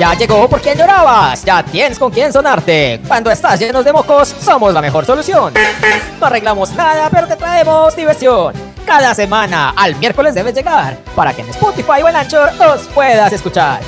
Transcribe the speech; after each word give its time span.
Ya 0.00 0.14
llegó 0.14 0.48
por 0.48 0.62
quien 0.62 0.78
llorabas, 0.78 1.44
ya 1.44 1.62
tienes 1.62 1.98
con 1.98 2.10
quién 2.10 2.32
sonarte. 2.32 3.02
Cuando 3.06 3.30
estás 3.30 3.60
llenos 3.60 3.84
de 3.84 3.92
mocos, 3.92 4.34
somos 4.40 4.72
la 4.72 4.80
mejor 4.80 5.04
solución. 5.04 5.52
No 6.18 6.26
arreglamos 6.26 6.72
nada, 6.74 7.10
pero 7.10 7.26
te 7.26 7.36
traemos 7.36 7.94
diversión. 7.94 8.54
Cada 8.86 9.14
semana, 9.14 9.74
al 9.76 9.94
miércoles 9.96 10.34
debes 10.34 10.54
llegar, 10.54 10.96
para 11.14 11.34
que 11.34 11.42
en 11.42 11.50
Spotify 11.50 12.00
o 12.02 12.08
en 12.08 12.16
Anchor 12.16 12.54
nos 12.54 12.80
puedas 12.94 13.30
escuchar. 13.30 13.80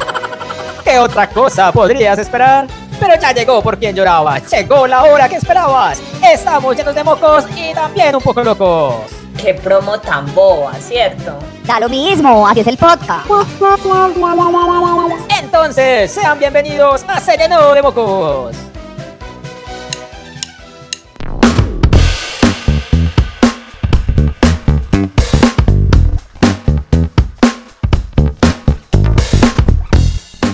¿Qué 0.84 0.98
otra 0.98 1.30
cosa 1.30 1.72
podrías 1.72 2.18
esperar? 2.18 2.66
Pero 3.00 3.14
ya 3.18 3.32
llegó 3.32 3.62
por 3.62 3.78
quien 3.78 3.96
llorabas, 3.96 4.50
llegó 4.50 4.86
la 4.86 5.04
hora 5.04 5.30
que 5.30 5.36
esperabas. 5.36 5.98
Estamos 6.22 6.76
llenos 6.76 6.94
de 6.94 7.04
mocos 7.04 7.46
y 7.56 7.72
también 7.72 8.14
un 8.14 8.20
poco 8.20 8.44
locos. 8.44 8.96
Qué 9.40 9.54
promo 9.54 9.98
tan 9.98 10.32
boba, 10.34 10.74
¿cierto? 10.74 11.38
Da 11.66 11.78
lo 11.78 11.88
mismo, 11.88 12.46
así 12.46 12.60
es 12.60 12.66
el 12.66 12.76
podcast. 12.76 13.26
Entonces, 15.40 16.10
sean 16.10 16.38
bienvenidos 16.38 17.04
a 17.06 17.20
Se 17.20 17.36
llenó 17.36 17.72
de 17.72 17.82
mocos. 17.82 18.56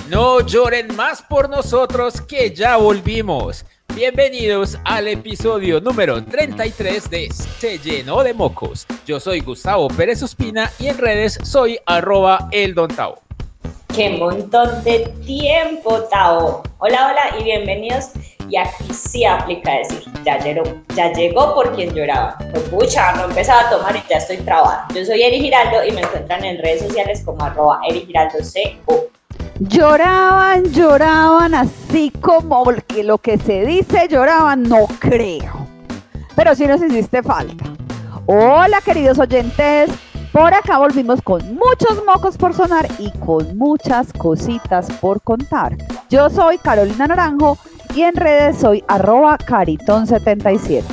No 0.09 0.41
lloren 0.41 0.95
más 0.95 1.21
por 1.23 1.49
nosotros 1.49 2.21
que 2.21 2.53
ya 2.53 2.77
volvimos. 2.77 3.65
Bienvenidos 3.95 4.77
al 4.85 5.07
episodio 5.07 5.81
número 5.81 6.23
33 6.23 7.09
de 7.09 7.29
Se 7.31 7.79
llenó 7.79 8.23
de 8.23 8.33
mocos. 8.33 8.85
Yo 9.05 9.19
soy 9.19 9.41
Gustavo 9.41 9.87
Pérez 9.89 10.23
Ospina 10.23 10.71
y 10.79 10.87
en 10.87 10.97
redes 10.97 11.37
soy 11.43 11.79
arroba 11.85 12.47
el 12.51 12.75
Don 12.75 12.87
Tao. 12.87 13.19
Qué 13.93 14.11
montón 14.11 14.83
de 14.83 15.11
tiempo, 15.25 16.03
Tao. 16.03 16.63
Hola, 16.77 17.11
hola 17.11 17.39
y 17.39 17.43
bienvenidos. 17.43 18.11
Y 18.47 18.57
aquí 18.57 18.93
sí 18.93 19.25
aplica 19.25 19.73
decir, 19.73 20.03
ya 20.23 20.39
llegó, 20.39 20.63
ya 20.95 21.11
llegó 21.11 21.53
por 21.53 21.75
quien 21.75 21.93
lloraba. 21.93 22.37
Pues 22.51 22.63
pucha, 22.69 23.13
no 23.13 23.25
empezaba 23.25 23.67
a 23.67 23.69
tomar 23.69 23.95
y 23.95 24.03
ya 24.09 24.17
estoy 24.17 24.37
trabada. 24.37 24.87
Yo 24.95 25.03
soy 25.03 25.21
Eri 25.21 25.39
Giraldo 25.39 25.83
y 25.83 25.91
me 25.91 26.01
encuentran 26.01 26.45
en 26.45 26.57
redes 26.59 26.81
sociales 26.81 27.21
como 27.25 27.43
arroba 27.43 27.81
Eri 27.87 28.05
Giraldo. 28.05 28.39
Lloraban, 29.59 30.71
lloraban 30.71 31.53
así 31.53 32.13
como 32.21 32.63
que 32.87 33.03
lo 33.03 33.17
que 33.17 33.37
se 33.37 33.65
dice 33.65 34.07
lloraban, 34.09 34.63
no 34.63 34.87
creo. 34.99 35.67
Pero 36.33 36.55
sí 36.55 36.65
nos 36.65 36.81
hiciste 36.81 37.21
falta. 37.21 37.65
Hola 38.25 38.79
queridos 38.79 39.19
oyentes, 39.19 39.91
por 40.31 40.53
acá 40.53 40.77
volvimos 40.77 41.21
con 41.21 41.41
muchos 41.55 42.01
mocos 42.05 42.37
por 42.37 42.53
sonar 42.53 42.87
y 42.99 43.11
con 43.19 43.57
muchas 43.57 44.13
cositas 44.13 44.89
por 45.01 45.21
contar. 45.21 45.75
Yo 46.09 46.29
soy 46.29 46.57
Carolina 46.57 47.07
Naranjo 47.07 47.57
y 47.93 48.03
en 48.03 48.15
redes 48.15 48.59
soy 48.59 48.81
arroba 48.87 49.37
caritón77. 49.39 50.83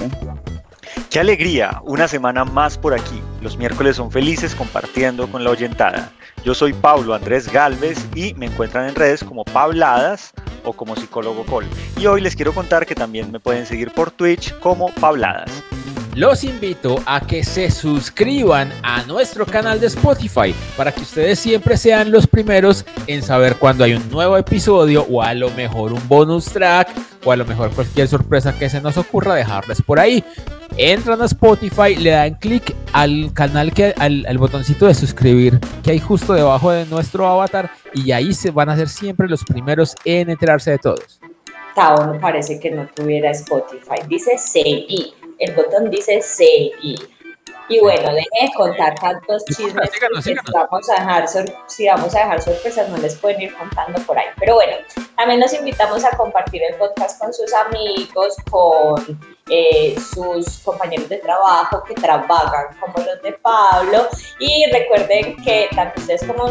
Qué 1.08 1.20
alegría, 1.20 1.80
una 1.84 2.08
semana 2.08 2.44
más 2.44 2.76
por 2.76 2.94
aquí. 2.94 3.22
Los 3.40 3.56
miércoles 3.56 3.96
son 3.96 4.10
felices 4.10 4.54
compartiendo 4.54 5.30
con 5.30 5.44
la 5.44 5.50
oyentada. 5.50 6.12
Yo 6.44 6.54
soy 6.54 6.72
Pablo 6.72 7.14
Andrés 7.14 7.50
Galvez 7.52 7.98
y 8.14 8.34
me 8.34 8.46
encuentran 8.46 8.88
en 8.88 8.94
redes 8.94 9.22
como 9.22 9.44
Pabladas 9.44 10.32
o 10.64 10.72
como 10.72 10.96
psicólogo 10.96 11.44
Col. 11.44 11.66
Y 11.98 12.06
hoy 12.06 12.20
les 12.20 12.34
quiero 12.34 12.52
contar 12.52 12.86
que 12.86 12.94
también 12.94 13.30
me 13.30 13.40
pueden 13.40 13.66
seguir 13.66 13.90
por 13.90 14.10
Twitch 14.10 14.58
como 14.60 14.90
Pabladas. 14.94 15.50
Los 16.16 16.44
invito 16.44 16.96
a 17.04 17.20
que 17.20 17.44
se 17.44 17.70
suscriban 17.70 18.72
a 18.82 19.02
nuestro 19.02 19.44
canal 19.44 19.78
de 19.78 19.88
Spotify 19.88 20.54
para 20.74 20.90
que 20.90 21.02
ustedes 21.02 21.38
siempre 21.38 21.76
sean 21.76 22.10
los 22.10 22.26
primeros 22.26 22.86
en 23.06 23.22
saber 23.22 23.56
cuando 23.56 23.84
hay 23.84 23.92
un 23.92 24.10
nuevo 24.10 24.34
episodio 24.38 25.06
o 25.10 25.20
a 25.20 25.34
lo 25.34 25.50
mejor 25.50 25.92
un 25.92 26.00
bonus 26.08 26.46
track 26.46 26.88
o 27.22 27.32
a 27.32 27.36
lo 27.36 27.44
mejor 27.44 27.70
cualquier 27.72 28.08
sorpresa 28.08 28.58
que 28.58 28.70
se 28.70 28.80
nos 28.80 28.96
ocurra 28.96 29.34
dejarles 29.34 29.82
por 29.82 30.00
ahí. 30.00 30.24
Entran 30.78 31.20
a 31.20 31.26
Spotify, 31.26 31.96
le 31.96 32.12
dan 32.12 32.32
clic 32.36 32.74
al 32.94 33.30
canal, 33.34 33.74
que, 33.74 33.92
al, 33.98 34.38
botoncito 34.38 34.86
de 34.86 34.94
suscribir 34.94 35.60
que 35.82 35.90
hay 35.90 35.98
justo 35.98 36.32
debajo 36.32 36.70
de 36.70 36.86
nuestro 36.86 37.26
avatar 37.26 37.70
y 37.92 38.12
ahí 38.12 38.32
se 38.32 38.50
van 38.50 38.70
a 38.70 38.76
ser 38.76 38.88
siempre 38.88 39.28
los 39.28 39.44
primeros 39.44 39.94
en 40.06 40.30
enterarse 40.30 40.70
de 40.70 40.78
todos. 40.78 41.20
Tao 41.74 42.06
no 42.06 42.18
parece 42.18 42.58
que 42.58 42.70
no 42.70 42.88
tuviera 42.94 43.32
Spotify. 43.32 43.96
Dice 44.08 44.38
seguir. 44.38 45.12
El 45.38 45.54
botón 45.54 45.90
dice 45.90 46.20
seguir. 46.22 47.16
Y 47.68 47.80
bueno, 47.80 48.12
deje 48.14 48.28
de 48.42 48.52
contar 48.56 48.94
tantos 48.94 49.44
chismes. 49.46 49.90
Síganos, 49.90 50.24
síganos. 50.24 50.52
Vamos 50.52 50.88
a 50.88 50.94
dejar 50.94 51.28
si 51.66 51.86
vamos 51.88 52.14
a 52.14 52.20
dejar 52.20 52.40
sorpresas, 52.40 52.88
no 52.88 52.96
les 52.98 53.16
pueden 53.16 53.42
ir 53.42 53.56
contando 53.56 54.00
por 54.02 54.16
ahí. 54.16 54.26
Pero 54.38 54.54
bueno, 54.54 54.76
también 55.16 55.40
los 55.40 55.52
invitamos 55.52 56.04
a 56.04 56.16
compartir 56.16 56.62
el 56.62 56.76
podcast 56.76 57.20
con 57.20 57.34
sus 57.34 57.52
amigos, 57.52 58.36
con 58.50 59.18
eh, 59.50 59.96
sus 60.14 60.58
compañeros 60.58 61.08
de 61.08 61.18
trabajo 61.18 61.82
que 61.84 61.94
trabajan 61.94 62.66
como 62.78 63.04
los 63.04 63.20
de 63.22 63.32
Pablo. 63.32 64.06
Y 64.38 64.66
recuerden 64.70 65.36
que 65.42 65.68
tanto 65.74 66.00
ustedes 66.00 66.24
como 66.24 66.44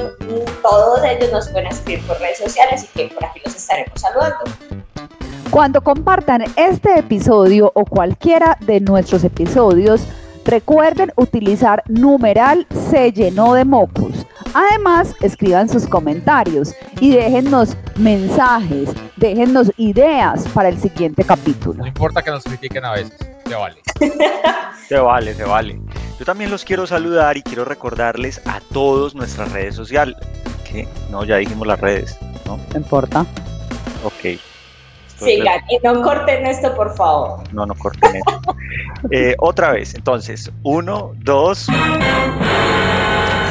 todos 0.62 1.02
ellos 1.06 1.32
nos 1.32 1.48
pueden 1.50 1.68
escribir 1.68 2.06
por 2.08 2.20
redes 2.20 2.40
sociales 2.40 2.84
y 2.84 2.88
que 2.88 3.14
por 3.14 3.24
aquí 3.24 3.40
los 3.46 3.56
estaremos 3.56 4.02
saludando. 4.02 4.44
Cuando 5.56 5.80
compartan 5.80 6.44
este 6.58 7.00
episodio 7.00 7.72
o 7.76 7.86
cualquiera 7.86 8.58
de 8.60 8.82
nuestros 8.82 9.24
episodios, 9.24 10.06
recuerden 10.44 11.14
utilizar 11.16 11.82
numeral 11.88 12.68
se 12.90 13.14
llenó 13.14 13.54
de 13.54 13.64
mocos. 13.64 14.28
Además, 14.54 15.16
escriban 15.22 15.70
sus 15.70 15.88
comentarios 15.88 16.76
y 17.00 17.14
déjennos 17.14 17.78
mensajes, 17.96 18.90
déjennos 19.16 19.72
ideas 19.78 20.46
para 20.50 20.68
el 20.68 20.78
siguiente 20.78 21.24
capítulo. 21.24 21.80
No 21.80 21.88
importa 21.88 22.22
que 22.22 22.32
nos 22.32 22.44
critiquen 22.44 22.84
a 22.84 22.92
veces, 22.92 23.18
ya 23.50 23.58
vale. 23.58 23.82
Se 24.90 25.00
vale, 25.00 25.34
se 25.34 25.46
vale. 25.46 25.82
Yo 26.20 26.26
también 26.26 26.52
los 26.52 26.66
quiero 26.66 26.86
saludar 26.86 27.38
y 27.38 27.44
quiero 27.44 27.64
recordarles 27.64 28.42
a 28.46 28.60
todos 28.74 29.16
nuestras 29.16 29.54
redes 29.54 29.74
sociales. 29.74 30.18
¿Qué? 30.70 30.86
No, 31.10 31.24
ya 31.24 31.38
dijimos 31.38 31.66
las 31.66 31.80
redes, 31.80 32.20
¿no? 32.46 32.58
No 32.58 32.78
importa. 32.78 33.26
Ok. 34.04 34.38
Sigan 35.18 35.62
y 35.70 35.80
no 35.84 36.02
corten 36.02 36.46
esto, 36.46 36.76
por 36.76 36.96
favor. 36.96 37.40
No, 37.54 37.66
no 37.66 37.76
corten 37.76 38.16
eso. 38.16 38.42
Eh, 39.12 39.36
otra 39.38 39.72
vez, 39.72 39.94
entonces, 39.94 40.52
uno, 40.64 41.12
dos. 41.18 41.68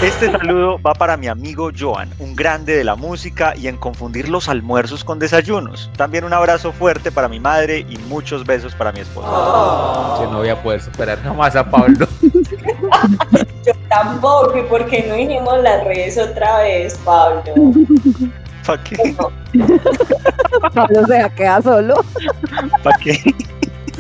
Este 0.03 0.31
saludo 0.31 0.79
va 0.83 0.93
para 0.95 1.17
mi 1.17 1.29
amigo 1.29 1.71
Joan, 1.77 2.11
un 2.19 2.35
grande 2.35 2.77
de 2.77 2.85
la 2.85 2.97
música 2.97 3.55
y 3.57 3.69
en 3.69 3.77
confundir 3.77 4.29
los 4.29 4.49
almuerzos 4.49 5.05
con 5.05 5.19
desayunos. 5.19 5.91
También 5.97 6.25
un 6.25 6.33
abrazo 6.33 6.73
fuerte 6.73 7.13
para 7.13 7.29
mi 7.29 7.41
madre 7.41 7.87
y 7.89 7.97
muchos 8.09 8.45
besos 8.45 8.75
para 8.75 8.91
mi 8.91 9.01
esposa. 9.01 9.29
Que 10.21 10.27
no 10.27 10.39
voy 10.39 10.49
a 10.49 10.61
poder 10.61 10.83
superar 10.83 11.23
jamás 11.23 11.55
a 11.57 11.71
Pablo. 11.71 12.07
Yo 13.65 13.73
tampoco, 13.89 14.59
¿y 14.59 14.63
por 14.63 14.85
qué 14.87 15.07
no 15.09 15.15
dijimos 15.15 15.63
las 15.63 15.85
redes 15.85 16.19
otra 16.19 16.59
vez, 16.59 16.99
Pablo? 17.05 17.55
¿Para 18.67 18.83
qué? 18.85 19.15
Pablo 20.75 21.07
se 21.09 21.31
queda 21.37 21.63
solo. 21.63 21.95
¿Para 22.83 22.97
qué? 22.99 23.15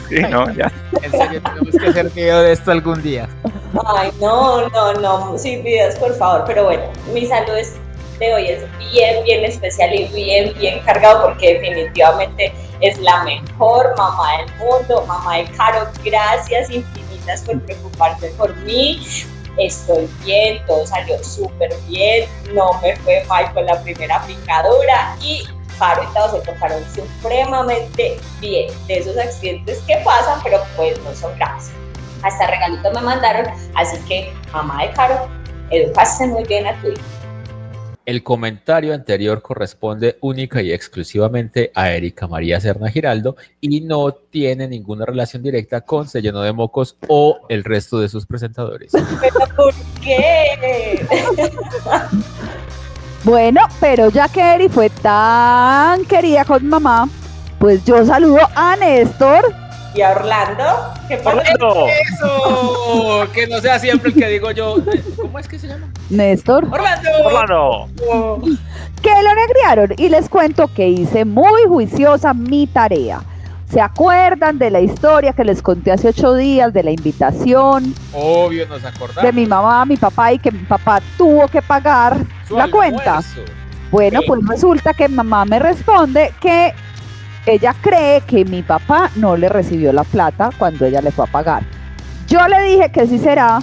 Sí, 0.08 0.20
no, 0.30 0.50
ya. 0.52 0.70
En 1.02 1.10
serio, 1.10 1.42
tenemos 1.42 1.74
que 1.80 1.86
hacer 1.86 2.10
video 2.10 2.40
de 2.40 2.52
esto 2.52 2.70
algún 2.72 3.02
día. 3.02 3.28
Ay, 3.86 4.10
no, 4.20 4.68
no, 4.68 4.92
no, 4.94 5.38
sin 5.38 5.62
videos, 5.64 5.94
por 5.96 6.14
favor. 6.14 6.44
Pero 6.46 6.64
bueno, 6.64 6.82
mi 7.12 7.26
salud 7.26 7.56
es- 7.56 7.74
de 8.18 8.32
hoy 8.32 8.46
es 8.46 8.62
bien, 8.92 9.24
bien 9.24 9.44
especial 9.44 9.92
y 9.92 10.04
bien, 10.14 10.54
bien 10.58 10.78
cargado 10.84 11.24
porque 11.26 11.54
definitivamente 11.54 12.52
es 12.80 12.96
la 13.00 13.24
mejor 13.24 13.92
mamá 13.98 14.28
del 14.38 14.56
mundo, 14.58 15.04
mamá 15.08 15.38
de 15.38 15.44
Caro. 15.56 15.88
Gracias 16.04 16.70
infinitas 16.70 17.42
por 17.42 17.60
preocuparse 17.62 18.28
por 18.38 18.54
mí. 18.58 19.04
Estoy 19.56 20.08
bien, 20.24 20.64
todo 20.66 20.86
salió 20.86 21.22
súper 21.22 21.74
bien, 21.88 22.28
no 22.52 22.80
me 22.82 22.96
fue 22.96 23.24
mal 23.28 23.52
con 23.54 23.66
la 23.66 23.80
primera 23.82 24.20
picadura 24.26 25.16
y 25.20 25.46
Caro 25.78 26.02
y 26.02 26.14
Tao 26.14 26.30
se 26.30 26.40
tocaron 26.40 26.82
supremamente 26.94 28.18
bien 28.40 28.72
de 28.86 28.98
esos 28.98 29.16
accidentes 29.16 29.78
que 29.86 29.96
pasan, 30.04 30.40
pero 30.42 30.62
pues 30.76 30.98
no 31.02 31.14
son 31.14 31.36
graves 31.36 31.72
hasta 32.24 32.46
regalito 32.46 32.90
me 32.90 33.00
mandaron, 33.02 33.46
así 33.74 33.98
que 34.08 34.32
mamá 34.52 34.82
de 34.82 34.92
Caro, 34.92 35.28
educaste 35.70 36.26
muy 36.26 36.42
bien 36.44 36.66
a 36.66 36.80
tu 36.80 36.88
hijo. 36.88 37.02
El 38.06 38.22
comentario 38.22 38.92
anterior 38.92 39.40
corresponde 39.40 40.18
única 40.20 40.60
y 40.60 40.72
exclusivamente 40.72 41.72
a 41.74 41.90
Erika 41.90 42.28
María 42.28 42.60
Serna 42.60 42.90
Giraldo 42.90 43.36
y 43.62 43.80
no 43.80 44.12
tiene 44.12 44.68
ninguna 44.68 45.06
relación 45.06 45.42
directa 45.42 45.80
con 45.80 46.06
Se 46.06 46.20
llenó 46.20 46.42
de 46.42 46.52
mocos 46.52 46.98
o 47.08 47.40
el 47.48 47.64
resto 47.64 47.98
de 48.00 48.10
sus 48.10 48.26
presentadores. 48.26 48.92
¿Pero 49.20 49.56
por 49.56 49.74
qué? 50.02 51.06
Bueno, 53.24 53.62
pero 53.80 54.10
ya 54.10 54.28
que 54.28 54.42
Eri 54.42 54.68
fue 54.68 54.90
tan 54.90 56.04
querida 56.04 56.44
con 56.44 56.68
mamá, 56.68 57.08
pues 57.58 57.82
yo 57.86 58.04
saludo 58.04 58.40
a 58.54 58.76
Néstor 58.76 59.63
y 59.94 60.02
a 60.02 60.10
Orlando. 60.12 60.64
¿Qué 61.08 61.16
pasa? 61.18 61.38
Orlando. 61.38 61.86
Eso, 61.88 63.26
que 63.32 63.46
no 63.46 63.58
sea 63.60 63.78
siempre 63.78 64.10
el 64.10 64.14
que 64.16 64.28
digo 64.28 64.50
yo. 64.50 64.76
¿Cómo 65.16 65.38
es 65.38 65.48
que 65.48 65.58
se 65.58 65.68
llama? 65.68 65.86
Néstor, 66.10 66.64
Orlando. 66.70 67.08
Orlando. 67.24 67.88
que 69.02 69.10
lo 69.22 69.34
negriaron 69.34 69.94
y 69.96 70.08
les 70.08 70.28
cuento 70.28 70.68
que 70.74 70.88
hice 70.88 71.24
muy 71.24 71.62
juiciosa 71.68 72.34
mi 72.34 72.66
tarea. 72.66 73.22
¿Se 73.70 73.80
acuerdan 73.80 74.58
de 74.58 74.70
la 74.70 74.80
historia 74.80 75.32
que 75.32 75.42
les 75.42 75.60
conté 75.60 75.90
hace 75.90 76.08
ocho 76.08 76.34
días 76.34 76.72
de 76.72 76.84
la 76.84 76.92
invitación 76.92 77.92
Obvio, 78.12 78.68
nos 78.68 78.84
acordamos. 78.84 79.22
de 79.24 79.32
mi 79.32 79.46
mamá, 79.46 79.84
mi 79.84 79.96
papá 79.96 80.32
y 80.32 80.38
que 80.38 80.52
mi 80.52 80.60
papá 80.64 81.00
tuvo 81.18 81.48
que 81.48 81.60
pagar 81.60 82.16
Su 82.46 82.56
la 82.56 82.70
cuenta? 82.70 83.16
almuerzo. 83.18 83.40
Bueno, 83.90 84.20
Sí. 84.20 84.26
pues 84.28 84.40
resulta 84.48 84.92
que 84.94 85.08
mamá 85.08 85.44
me 85.44 85.58
responde 85.58 86.32
que 86.40 86.72
ella 87.46 87.74
cree 87.80 88.22
que 88.22 88.44
mi 88.44 88.62
papá 88.62 89.10
no 89.16 89.36
le 89.36 89.48
recibió 89.48 89.92
la 89.92 90.04
plata 90.04 90.50
cuando 90.56 90.86
ella 90.86 91.00
le 91.00 91.10
fue 91.10 91.24
a 91.24 91.28
pagar. 91.28 91.62
Yo 92.26 92.46
le 92.48 92.62
dije 92.62 92.90
que 92.90 93.06
sí 93.06 93.18
será, 93.18 93.60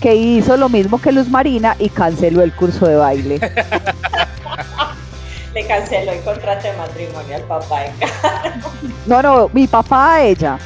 que 0.00 0.14
hizo 0.14 0.56
lo 0.56 0.68
mismo 0.68 1.00
que 1.00 1.12
Luz 1.12 1.28
Marina 1.28 1.76
y 1.78 1.88
canceló 1.88 2.42
el 2.42 2.52
curso 2.52 2.86
de 2.86 2.96
baile. 2.96 3.40
Le 5.54 5.66
canceló 5.66 6.12
el 6.12 6.20
contrato 6.22 6.66
de 6.66 6.72
matrimonio 6.78 7.36
al 7.36 7.42
papá. 7.42 7.80
No, 9.06 9.20
no, 9.20 9.50
mi 9.52 9.66
papá 9.66 10.14
a 10.14 10.22
ella. 10.22 10.58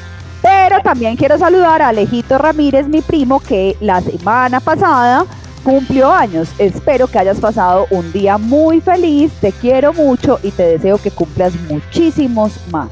Pero 0.42 0.80
también 0.80 1.16
quiero 1.16 1.38
saludar 1.38 1.82
a 1.82 1.88
Alejito 1.88 2.38
Ramírez, 2.38 2.86
mi 2.86 3.00
primo, 3.00 3.40
que 3.40 3.76
la 3.80 4.00
semana 4.00 4.60
pasada 4.60 5.24
cumplió 5.66 6.12
años. 6.12 6.48
Espero 6.58 7.08
que 7.08 7.18
hayas 7.18 7.40
pasado 7.40 7.88
un 7.90 8.12
día 8.12 8.38
muy 8.38 8.80
feliz, 8.80 9.32
te 9.40 9.50
quiero 9.50 9.92
mucho 9.92 10.38
y 10.44 10.52
te 10.52 10.62
deseo 10.62 10.96
que 10.96 11.10
cumplas 11.10 11.54
muchísimos 11.68 12.52
más. 12.70 12.88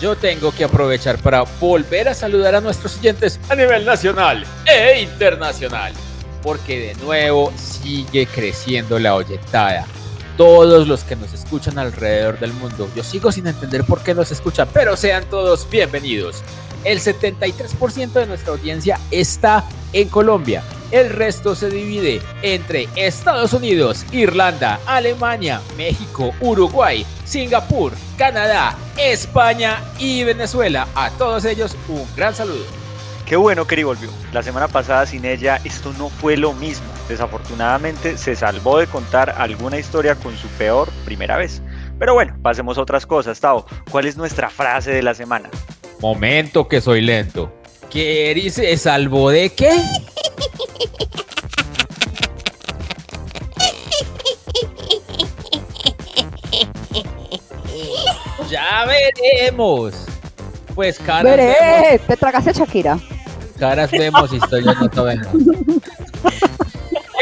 Yo 0.00 0.16
tengo 0.16 0.50
que 0.50 0.64
aprovechar 0.64 1.18
para 1.18 1.42
volver 1.60 2.08
a 2.08 2.14
saludar 2.14 2.54
a 2.54 2.62
nuestros 2.62 2.96
oyentes 2.96 3.38
a 3.50 3.54
nivel 3.54 3.84
nacional 3.84 4.46
e 4.64 5.02
internacional. 5.02 5.92
Porque 6.42 6.94
de 6.94 7.04
nuevo 7.04 7.52
sigue 7.54 8.26
creciendo 8.26 8.98
la 8.98 9.14
oyentada. 9.14 9.84
Todos 10.38 10.88
los 10.88 11.04
que 11.04 11.16
nos 11.16 11.34
escuchan 11.34 11.78
alrededor 11.78 12.38
del 12.38 12.54
mundo. 12.54 12.88
Yo 12.96 13.04
sigo 13.04 13.30
sin 13.30 13.46
entender 13.46 13.84
por 13.84 14.00
qué 14.00 14.14
nos 14.14 14.32
escuchan, 14.32 14.68
pero 14.72 14.96
sean 14.96 15.24
todos 15.28 15.68
bienvenidos. 15.68 16.42
El 16.86 17.00
73% 17.00 18.12
de 18.12 18.26
nuestra 18.26 18.52
audiencia 18.52 19.00
está 19.10 19.64
en 19.92 20.08
Colombia. 20.08 20.62
El 20.92 21.10
resto 21.10 21.56
se 21.56 21.68
divide 21.68 22.22
entre 22.42 22.88
Estados 22.94 23.52
Unidos, 23.52 24.06
Irlanda, 24.12 24.78
Alemania, 24.86 25.60
México, 25.76 26.32
Uruguay, 26.40 27.04
Singapur, 27.24 27.92
Canadá, 28.16 28.76
España 28.96 29.82
y 29.98 30.22
Venezuela. 30.22 30.86
A 30.94 31.10
todos 31.10 31.44
ellos 31.44 31.76
un 31.88 32.06
gran 32.14 32.36
saludo. 32.36 32.64
Qué 33.26 33.34
bueno 33.34 33.66
que 33.66 33.74
Eri. 33.74 33.86
La 34.32 34.44
semana 34.44 34.68
pasada 34.68 35.06
sin 35.06 35.24
ella 35.24 35.58
esto 35.64 35.92
no 35.98 36.08
fue 36.08 36.36
lo 36.36 36.52
mismo. 36.52 36.86
Desafortunadamente 37.08 38.16
se 38.16 38.36
salvó 38.36 38.78
de 38.78 38.86
contar 38.86 39.34
alguna 39.36 39.76
historia 39.76 40.14
con 40.14 40.36
su 40.36 40.46
peor 40.50 40.88
primera 41.04 41.36
vez. 41.36 41.60
Pero 41.98 42.14
bueno, 42.14 42.36
pasemos 42.42 42.78
a 42.78 42.82
otras 42.82 43.06
cosas, 43.06 43.40
Tao. 43.40 43.66
¿Cuál 43.90 44.06
es 44.06 44.16
nuestra 44.16 44.50
frase 44.50 44.92
de 44.92 45.02
la 45.02 45.14
semana? 45.14 45.50
Momento 46.00 46.68
que 46.68 46.80
soy 46.80 47.00
lento. 47.00 47.52
¿Que 47.90 48.30
Eri 48.30 48.50
se 48.50 48.76
salvó 48.76 49.30
de 49.30 49.50
qué? 49.50 49.70
Ya 58.50 58.84
veremos. 58.86 59.94
Pues 60.74 60.98
caras 60.98 61.36
vemos, 61.36 61.56
Veré, 61.60 61.98
te 62.06 62.16
tragaste 62.16 62.50
a 62.50 62.52
Shakira. 62.52 62.98
caras 63.58 63.90
vemos, 63.90 64.30
historias 64.32 64.76
no 64.78 64.90
sabemos. 64.92 65.28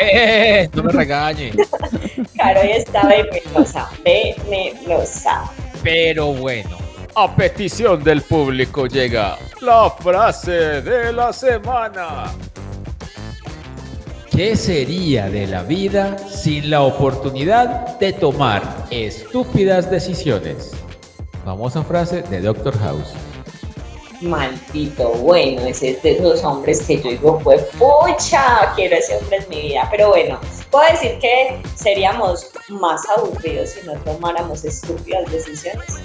Eh, 0.02 0.68
no 0.74 0.82
me 0.82 0.92
regañe. 0.92 1.52
Caro 2.36 2.60
y 2.64 2.72
estaba 2.72 3.08
venenosa, 3.08 3.88
venenosa. 4.04 5.44
Pero 5.82 6.26
bueno, 6.34 6.76
a 7.16 7.34
petición 7.34 8.02
del 8.02 8.22
público 8.22 8.86
llega 8.86 9.38
la 9.60 9.90
frase 9.90 10.82
de 10.82 11.12
la 11.12 11.32
semana. 11.32 12.32
¿Qué 14.30 14.56
sería 14.56 15.30
de 15.30 15.46
la 15.46 15.62
vida 15.62 16.18
sin 16.18 16.70
la 16.70 16.82
oportunidad 16.82 17.98
de 18.00 18.12
tomar 18.12 18.62
estúpidas 18.90 19.88
decisiones? 19.90 20.72
Famosa 21.44 21.84
frase 21.84 22.22
de 22.22 22.40
Doctor 22.40 22.76
House. 22.78 23.12
Maldito, 24.20 25.10
bueno, 25.10 25.62
ese 25.66 25.90
es 25.90 26.02
de 26.02 26.12
esos 26.12 26.42
hombres 26.42 26.82
que 26.82 27.00
yo 27.00 27.10
digo, 27.10 27.40
fue 27.40 27.58
pucha, 27.78 28.72
quiero 28.74 28.96
ese 28.96 29.18
hombre 29.18 29.36
en 29.36 29.48
mi 29.50 29.62
vida. 29.62 29.86
Pero 29.90 30.08
bueno, 30.08 30.40
puedo 30.70 30.90
decir 30.90 31.18
que 31.20 31.60
seríamos 31.76 32.50
más 32.70 33.02
aburridos 33.16 33.70
si 33.70 33.86
no 33.86 33.92
tomáramos 34.00 34.64
estúpidas 34.64 35.30
decisiones. 35.30 36.03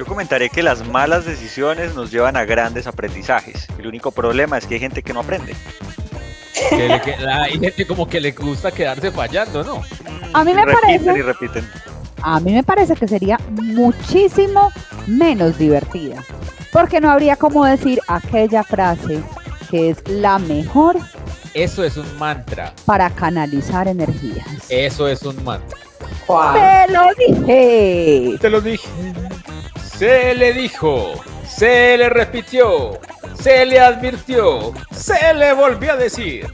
Yo 0.00 0.06
comentaré 0.06 0.48
que 0.48 0.62
las 0.62 0.88
malas 0.88 1.26
decisiones 1.26 1.94
nos 1.94 2.10
llevan 2.10 2.34
a 2.34 2.46
grandes 2.46 2.86
aprendizajes. 2.86 3.66
El 3.78 3.86
único 3.86 4.10
problema 4.12 4.56
es 4.56 4.64
que 4.66 4.76
hay 4.76 4.80
gente 4.80 5.02
que 5.02 5.12
no 5.12 5.20
aprende. 5.20 5.54
Que 6.70 6.88
le- 6.88 7.00
que- 7.02 7.14
hay 7.16 7.58
gente 7.60 7.86
como 7.86 8.08
que 8.08 8.18
le 8.18 8.32
gusta 8.32 8.72
quedarse 8.72 9.10
fallando, 9.12 9.62
¿no? 9.62 9.82
A 10.32 10.42
mí 10.42 10.52
Y 10.52 10.54
me 10.54 10.64
repiten 10.64 11.04
parece, 11.04 11.18
y 11.18 11.20
repiten. 11.22 11.70
a 12.22 12.40
mí 12.40 12.50
me 12.54 12.62
parece 12.62 12.94
que 12.96 13.06
sería 13.06 13.38
muchísimo 13.50 14.72
menos 15.06 15.58
divertida. 15.58 16.24
Porque 16.72 16.98
no 17.02 17.10
habría 17.10 17.36
como 17.36 17.66
decir 17.66 18.00
aquella 18.08 18.62
frase 18.64 19.20
que 19.70 19.90
es 19.90 19.98
la 20.08 20.38
mejor 20.38 20.96
Eso 21.52 21.84
es 21.84 21.98
un 21.98 22.06
mantra. 22.18 22.72
para 22.86 23.10
canalizar 23.10 23.86
energías. 23.86 24.46
Eso 24.70 25.06
es 25.08 25.20
un 25.24 25.44
mantra. 25.44 25.76
Te 26.26 26.92
lo 26.92 27.02
dije. 27.18 28.38
Te 28.40 28.48
lo 28.48 28.60
dije. 28.60 28.88
Se 30.00 30.34
le 30.34 30.54
dijo, 30.54 31.12
se 31.46 31.98
le 31.98 32.08
repitió, 32.08 32.98
se 33.34 33.66
le 33.66 33.78
advirtió, 33.78 34.72
se 34.90 35.34
le 35.34 35.52
volvió 35.52 35.92
a 35.92 35.96
decir. 35.96 36.46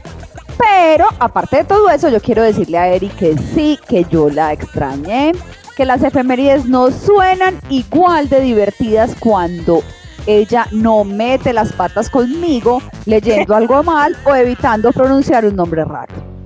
Pero 0.57 1.07
aparte 1.17 1.55
de 1.55 1.63
todo 1.63 1.89
eso, 1.89 2.09
yo 2.09 2.19
quiero 2.19 2.43
decirle 2.43 2.77
a 2.77 2.89
Eri 2.89 3.07
que 3.07 3.37
sí, 3.37 3.79
que 3.87 4.03
yo 4.03 4.29
la 4.29 4.51
extrañé, 4.51 5.31
que 5.77 5.85
las 5.85 6.03
efemérides 6.03 6.65
no 6.65 6.91
suenan 6.91 7.57
igual 7.69 8.27
de 8.27 8.41
divertidas 8.41 9.15
cuando 9.17 9.81
ella 10.25 10.67
no 10.73 11.05
mete 11.05 11.53
las 11.53 11.71
patas 11.71 12.09
conmigo 12.09 12.81
leyendo 13.05 13.55
algo 13.55 13.81
mal 13.81 14.17
o 14.25 14.35
evitando 14.35 14.91
pronunciar 14.91 15.45
un 15.45 15.55
nombre 15.55 15.85
raro. 15.85 16.36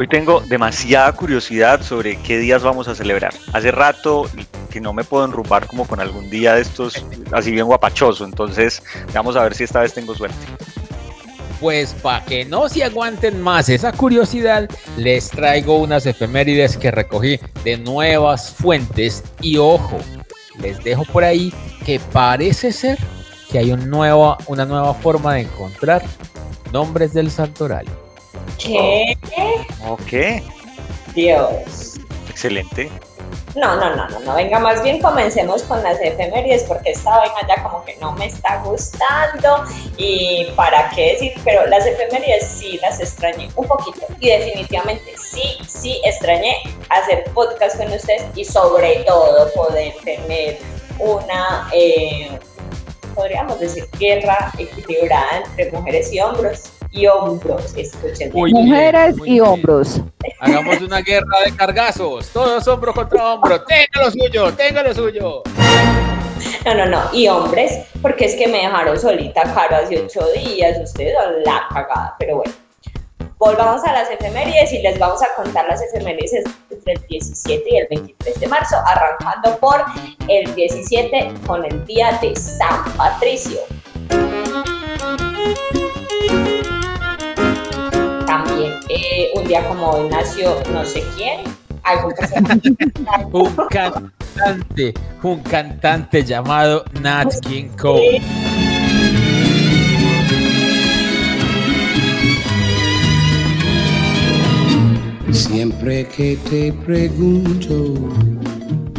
Hoy 0.00 0.08
tengo 0.08 0.40
demasiada 0.40 1.12
curiosidad 1.12 1.82
sobre 1.82 2.16
qué 2.22 2.38
días 2.38 2.62
vamos 2.62 2.88
a 2.88 2.94
celebrar. 2.94 3.34
Hace 3.52 3.70
rato 3.70 4.30
que 4.70 4.80
no 4.80 4.94
me 4.94 5.04
puedo 5.04 5.26
enrumbar 5.26 5.66
como 5.66 5.86
con 5.86 6.00
algún 6.00 6.30
día 6.30 6.54
de 6.54 6.62
estos 6.62 7.04
así 7.32 7.50
bien 7.50 7.66
guapachoso, 7.66 8.24
entonces 8.24 8.82
vamos 9.12 9.36
a 9.36 9.42
ver 9.42 9.54
si 9.54 9.64
esta 9.64 9.80
vez 9.80 9.92
tengo 9.92 10.14
suerte. 10.14 10.38
Pues 11.60 11.92
para 11.92 12.24
que 12.24 12.46
no 12.46 12.70
se 12.70 12.82
aguanten 12.82 13.42
más 13.42 13.68
esa 13.68 13.92
curiosidad, 13.92 14.70
les 14.96 15.28
traigo 15.28 15.76
unas 15.76 16.06
efemérides 16.06 16.78
que 16.78 16.90
recogí 16.90 17.38
de 17.62 17.76
nuevas 17.76 18.54
fuentes 18.54 19.22
y 19.42 19.58
ojo, 19.58 19.98
les 20.62 20.82
dejo 20.82 21.04
por 21.12 21.24
ahí 21.24 21.52
que 21.84 22.00
parece 22.00 22.72
ser 22.72 22.96
que 23.52 23.58
hay 23.58 23.70
un 23.70 23.90
nuevo, 23.90 24.38
una 24.46 24.64
nueva 24.64 24.94
forma 24.94 25.34
de 25.34 25.42
encontrar 25.42 26.02
nombres 26.72 27.12
del 27.12 27.30
santoral. 27.30 27.84
¿Qué? 28.60 29.16
Ok, 29.88 30.42
Dios. 31.14 31.98
excelente. 32.28 32.90
No, 33.56 33.74
no, 33.74 33.96
no, 33.96 34.08
no, 34.08 34.20
no, 34.20 34.34
venga, 34.36 34.60
más 34.60 34.80
bien 34.82 35.02
comencemos 35.02 35.64
con 35.64 35.82
las 35.82 36.00
efemérides 36.00 36.62
porque 36.64 36.92
esta 36.92 37.10
vaina 37.16 37.34
ya 37.48 37.60
como 37.64 37.84
que 37.84 37.96
no 37.96 38.12
me 38.12 38.26
está 38.26 38.62
gustando 38.62 39.64
y 39.96 40.46
para 40.54 40.88
qué 40.90 41.12
decir, 41.12 41.32
pero 41.44 41.66
las 41.66 41.84
efemérides 41.84 42.46
sí 42.46 42.78
las 42.80 43.00
extrañé 43.00 43.50
un 43.56 43.66
poquito 43.66 44.06
y 44.20 44.28
definitivamente 44.28 45.14
sí, 45.18 45.58
sí 45.66 46.00
extrañé 46.04 46.62
hacer 46.90 47.24
podcast 47.34 47.76
con 47.76 47.92
ustedes 47.92 48.24
y 48.36 48.44
sobre 48.44 49.02
todo 49.04 49.52
poder 49.52 49.94
tener 50.04 50.58
una, 51.00 51.68
eh, 51.72 52.38
podríamos 53.16 53.58
decir, 53.58 53.88
guerra 53.98 54.52
equilibrada 54.58 55.42
entre 55.44 55.72
mujeres 55.72 56.12
y 56.12 56.20
hombros 56.20 56.70
y 56.92 57.06
hombros, 57.06 57.74
escuchen. 57.76 58.30
Uy, 58.34 58.52
bien, 58.52 58.66
Mujeres 58.66 59.16
muy 59.16 59.28
y 59.28 59.32
bien. 59.32 59.44
hombros. 59.44 60.00
Hagamos 60.40 60.80
una 60.80 61.00
guerra 61.00 61.40
de 61.44 61.54
cargazos, 61.54 62.28
todos 62.30 62.66
hombro 62.68 62.92
contra 62.94 63.32
hombro, 63.34 63.62
tenga 63.64 64.04
lo 64.04 64.10
suyo, 64.10 64.52
tenga 64.54 64.82
lo 64.82 64.94
suyo. 64.94 65.42
No, 66.64 66.74
no, 66.74 66.86
no, 66.86 67.02
y 67.12 67.28
hombres, 67.28 67.86
porque 68.02 68.26
es 68.26 68.34
que 68.34 68.46
me 68.46 68.58
dejaron 68.58 68.98
solita, 68.98 69.42
Caro, 69.54 69.76
hace 69.76 70.02
ocho 70.02 70.20
días, 70.34 70.78
ustedes 70.82 71.14
son 71.14 71.42
la 71.44 71.66
cagada, 71.72 72.14
pero 72.18 72.36
bueno. 72.36 72.52
Volvamos 73.38 73.82
a 73.84 73.92
las 73.94 74.10
efemérides 74.10 74.70
y 74.74 74.82
les 74.82 74.98
vamos 74.98 75.22
a 75.22 75.34
contar 75.34 75.66
las 75.66 75.80
efemérides 75.80 76.44
entre 76.70 76.92
el 76.92 77.00
17 77.08 77.64
y 77.66 77.76
el 77.78 77.86
23 77.88 78.38
de 78.40 78.46
marzo, 78.48 78.76
arrancando 78.84 79.56
por 79.58 79.82
el 80.28 80.54
17 80.54 81.32
con 81.46 81.64
el 81.64 81.86
día 81.86 82.18
de 82.20 82.36
San 82.36 82.84
Patricio. 82.98 83.60
También 88.50 88.72
eh, 88.88 89.30
un 89.36 89.44
día 89.46 89.66
como 89.68 89.90
hoy 89.90 90.08
nació 90.10 90.56
no 90.72 90.84
sé 90.84 91.04
quién. 91.16 91.40
Un 93.32 93.54
cantante, 93.70 94.94
un 95.22 95.40
cantante 95.40 96.24
llamado 96.24 96.84
Nat 97.00 97.32
King 97.46 97.68
Cole. 97.80 98.20
Siempre 105.32 106.06
que 106.08 106.36
te 106.48 106.72
pregunto 106.72 107.94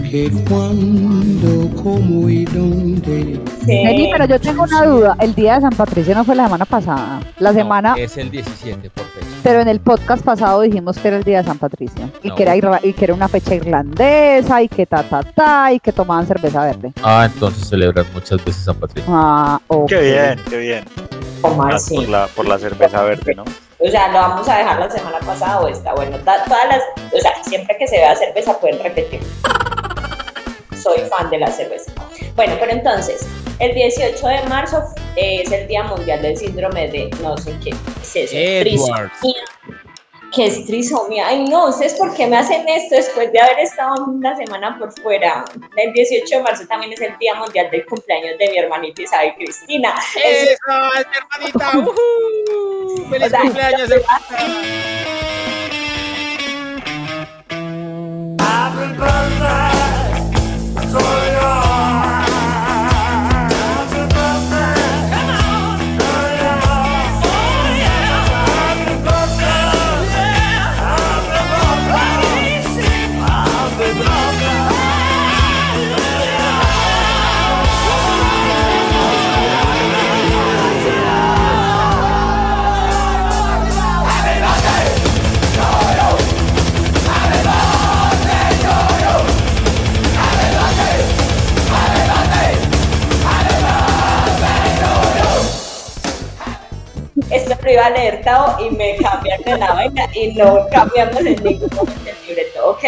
que 0.09 0.31
cuándo, 0.49 1.69
cómo 1.81 2.29
y 2.29 2.45
dónde. 2.45 3.39
Vení, 3.65 4.09
pero 4.11 4.25
yo 4.25 4.39
tengo 4.39 4.63
una 4.63 4.85
duda. 4.85 5.17
El 5.19 5.35
día 5.35 5.55
de 5.55 5.61
San 5.61 5.71
Patricio 5.71 6.15
no 6.15 6.23
fue 6.23 6.35
la 6.35 6.45
semana 6.45 6.65
pasada. 6.65 7.19
La 7.39 7.51
No, 7.51 7.57
semana, 7.57 7.95
es 7.97 8.17
el 8.17 8.31
17 8.31 8.89
por. 8.89 9.10
Pero 9.43 9.59
en 9.61 9.67
el 9.67 9.79
podcast 9.79 10.23
pasado 10.23 10.61
dijimos 10.61 10.97
que 10.97 11.07
era 11.07 11.17
el 11.17 11.23
día 11.23 11.39
de 11.39 11.43
San 11.45 11.57
Patricio. 11.57 12.09
Y, 12.23 12.29
No. 12.29 12.35
que, 12.35 12.43
era, 12.43 12.55
irra- 12.55 12.79
y 12.83 12.93
que 12.93 13.05
era 13.05 13.13
una 13.13 13.27
fecha 13.27 13.55
irlandesa 13.55 14.61
y 14.61 14.67
que 14.67 14.85
ta, 14.85 15.03
ta, 15.03 15.21
ta, 15.23 15.71
y 15.73 15.79
que 15.79 15.91
tomaban 15.91 16.25
cerveza 16.27 16.63
verde. 16.65 16.93
Ah, 17.03 17.27
entonces 17.31 17.67
celebran 17.67 18.05
muchas 18.13 18.43
veces 18.43 18.63
San 18.65 18.75
Patricio. 18.75 19.11
Ah, 19.13 19.59
ok. 19.67 19.87
Qué 19.89 19.99
bien, 20.01 20.39
qué 20.49 20.57
bien. 20.57 20.85
¿Cómo 21.41 21.63
así? 21.63 21.95
Por 21.95 22.09
la, 22.09 22.27
por 22.27 22.47
la 22.47 22.59
cerveza 22.59 23.01
verde, 23.03 23.33
¿no? 23.35 23.43
O 23.79 23.89
sea, 23.89 24.09
lo 24.09 24.19
vamos 24.19 24.47
a 24.47 24.57
dejar 24.57 24.79
la 24.79 24.89
semana 24.91 25.17
pasada 25.19 25.59
o 25.61 25.67
esta. 25.67 25.93
Bueno, 25.95 26.17
ta- 26.19 26.43
todas 26.45 26.67
las, 26.67 26.81
o 27.11 27.19
sea, 27.19 27.31
siempre 27.43 27.75
que 27.79 27.87
se 27.87 27.97
vea 27.97 28.15
cerveza 28.15 28.59
pueden 28.59 28.81
repetir. 28.83 29.21
Soy 30.81 30.99
fan 31.09 31.29
de 31.29 31.39
la 31.39 31.47
cerveza. 31.47 31.91
Bueno, 32.35 32.55
pero 32.59 32.71
entonces, 32.71 33.27
el 33.59 33.73
18 33.73 34.27
de 34.27 34.43
marzo 34.49 34.83
es 35.15 35.51
el 35.51 35.67
Día 35.67 35.83
Mundial 35.83 36.21
del 36.21 36.37
Síndrome 36.37 36.87
de 36.89 37.09
no 37.21 37.37
sé 37.37 37.55
qué 37.63 37.69
es 38.01 38.15
eso. 38.15 38.35
Edwards. 38.35 39.11
Trisomía. 39.19 39.43
¿Qué 40.33 40.47
es 40.47 40.65
trisomía? 40.65 41.27
Ay, 41.27 41.43
no, 41.43 41.67
¿ustedes 41.67 41.93
por 41.95 42.15
qué 42.15 42.25
me 42.25 42.37
hacen 42.37 42.67
esto 42.69 42.95
después 42.95 43.33
de 43.33 43.39
haber 43.41 43.59
estado 43.59 44.05
una 44.05 44.33
semana 44.37 44.79
por 44.79 44.93
fuera? 45.01 45.43
El 45.75 45.91
18 45.91 46.37
de 46.37 46.41
marzo 46.41 46.65
también 46.67 46.93
es 46.93 47.01
el 47.01 47.17
Día 47.17 47.35
Mundial 47.35 47.69
del 47.69 47.85
cumpleaños 47.85 48.37
de 48.37 48.49
mi 48.49 48.57
hermanita 48.57 49.01
Isabel 49.01 49.33
Cristina. 49.35 49.93
Eso 50.15 50.51
¡Eso, 50.51 51.11
hermanita! 51.11 51.77
¡Uhú! 51.79 53.07
¡Feliz 53.09 53.27
O 53.27 53.29
sea, 53.29 53.41
cumpleaños! 53.41 53.89
Esto 97.81 97.87
lo 97.87 97.87
iba 97.87 97.87
a 97.87 97.89
leer 97.89 98.21
Tao 98.21 98.57
y 98.59 98.75
me 98.75 98.95
cambian 98.97 99.41
de 99.41 99.57
la 99.57 99.73
vaina 99.73 100.07
y 100.13 100.33
no 100.33 100.67
cambiamos 100.71 101.17
en 101.17 101.43
ningún 101.43 101.69
momento 101.75 102.01
el 102.05 102.27
libreto, 102.27 102.69
¿ok? 102.69 102.83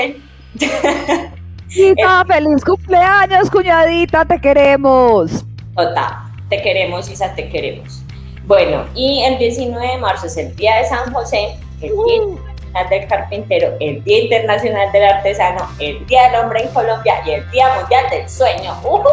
Isa, 1.70 2.26
feliz 2.28 2.64
cumpleaños, 2.64 3.50
cuñadita, 3.50 4.26
te 4.26 4.40
queremos. 4.40 5.46
Total, 5.76 6.14
te 6.50 6.62
queremos, 6.62 7.10
Isa, 7.10 7.34
te 7.34 7.50
queremos. 7.50 8.04
Bueno, 8.46 8.86
y 8.94 9.24
el 9.24 9.38
19 9.40 9.88
de 9.88 9.98
marzo 9.98 10.28
es 10.28 10.38
el 10.38 10.56
Día 10.56 10.76
de 10.78 10.86
San 10.86 11.12
José, 11.14 11.56
el 11.82 11.90
Día 11.90 12.16
Internacional 12.16 12.90
del 12.90 13.08
Carpintero, 13.08 13.74
el 13.80 14.04
Día 14.04 14.24
Internacional 14.24 14.92
del 14.92 15.04
Artesano, 15.06 15.68
el 15.80 16.06
Día 16.06 16.30
del 16.30 16.42
Hombre 16.42 16.64
en 16.64 16.70
Colombia 16.70 17.16
y 17.26 17.32
el 17.32 17.52
Día 17.52 17.74
Mundial 17.80 18.06
del 18.12 18.30
Sueño. 18.30 18.74
¡Ujú! 18.84 19.04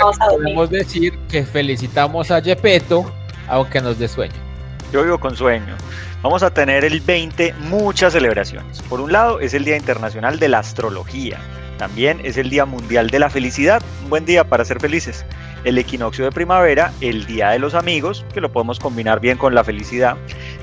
Vamos 0.00 0.16
a 0.20 0.26
dormir. 0.26 0.54
Podemos 0.54 0.70
decir 0.70 1.18
que 1.28 1.44
felicitamos 1.44 2.30
a 2.30 2.40
Gepetto, 2.40 3.04
aunque 3.48 3.80
nos 3.80 3.98
dé 3.98 4.08
sueño. 4.08 4.43
Yo 4.92 5.02
vivo 5.02 5.18
con 5.18 5.36
sueño. 5.36 5.76
Vamos 6.22 6.42
a 6.42 6.54
tener 6.54 6.84
el 6.84 7.00
20 7.00 7.54
muchas 7.68 8.12
celebraciones. 8.12 8.80
Por 8.82 9.00
un 9.00 9.12
lado 9.12 9.40
es 9.40 9.54
el 9.54 9.64
Día 9.64 9.76
Internacional 9.76 10.38
de 10.38 10.48
la 10.48 10.60
Astrología. 10.60 11.38
También 11.76 12.20
es 12.24 12.36
el 12.36 12.50
Día 12.50 12.64
Mundial 12.64 13.10
de 13.10 13.18
la 13.18 13.28
Felicidad. 13.28 13.82
Un 14.04 14.10
buen 14.10 14.24
día 14.24 14.44
para 14.44 14.64
ser 14.64 14.80
felices. 14.80 15.24
El 15.64 15.76
equinoccio 15.76 16.24
de 16.24 16.32
primavera, 16.32 16.92
el 17.00 17.26
Día 17.26 17.50
de 17.50 17.58
los 17.58 17.74
Amigos, 17.74 18.24
que 18.32 18.40
lo 18.40 18.52
podemos 18.52 18.78
combinar 18.78 19.20
bien 19.20 19.36
con 19.36 19.54
la 19.54 19.64
felicidad. 19.64 20.16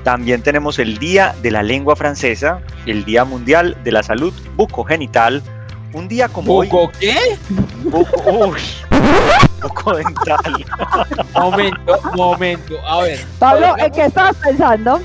También 0.04 0.42
tenemos 0.42 0.78
el 0.78 0.98
Día 0.98 1.34
de 1.42 1.50
la 1.50 1.62
Lengua 1.62 1.96
Francesa, 1.96 2.60
el 2.86 3.04
Día 3.04 3.24
Mundial 3.24 3.76
de 3.84 3.92
la 3.92 4.02
Salud 4.02 4.32
Bucogenital. 4.56 5.42
Un 5.92 6.08
día 6.08 6.28
como 6.28 6.54
hoy. 6.54 6.68
¿Buco 6.68 6.90
qué? 6.98 7.16
Buco, 7.84 8.22
uy, 8.30 8.60
bucodental. 9.62 10.38
Momento, 11.34 12.00
momento. 12.14 12.74
A 12.86 13.02
ver. 13.02 13.20
Pablo, 13.38 13.74
¿en 13.78 13.90
qué 13.92 14.04
estabas 14.06 14.36
pensando? 14.36 15.00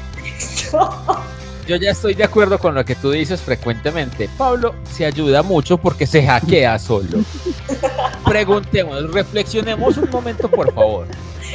Yo 1.68 1.76
ya 1.76 1.92
estoy 1.92 2.14
de 2.14 2.24
acuerdo 2.24 2.60
con 2.60 2.76
lo 2.76 2.86
que 2.86 2.96
tú 2.96 3.12
dices 3.12 3.42
frecuentemente. 3.42 4.30
Pablo 4.38 4.76
se 4.90 5.06
ayuda 5.06 5.42
mucho 5.44 5.78
porque 5.78 6.06
se 6.08 6.26
hackea 6.26 6.80
solo. 6.80 7.20
Preguntemos, 8.26 9.12
reflexionemos 9.12 9.98
un 9.98 10.10
momento, 10.10 10.50
por 10.50 10.74
favor. 10.74 11.08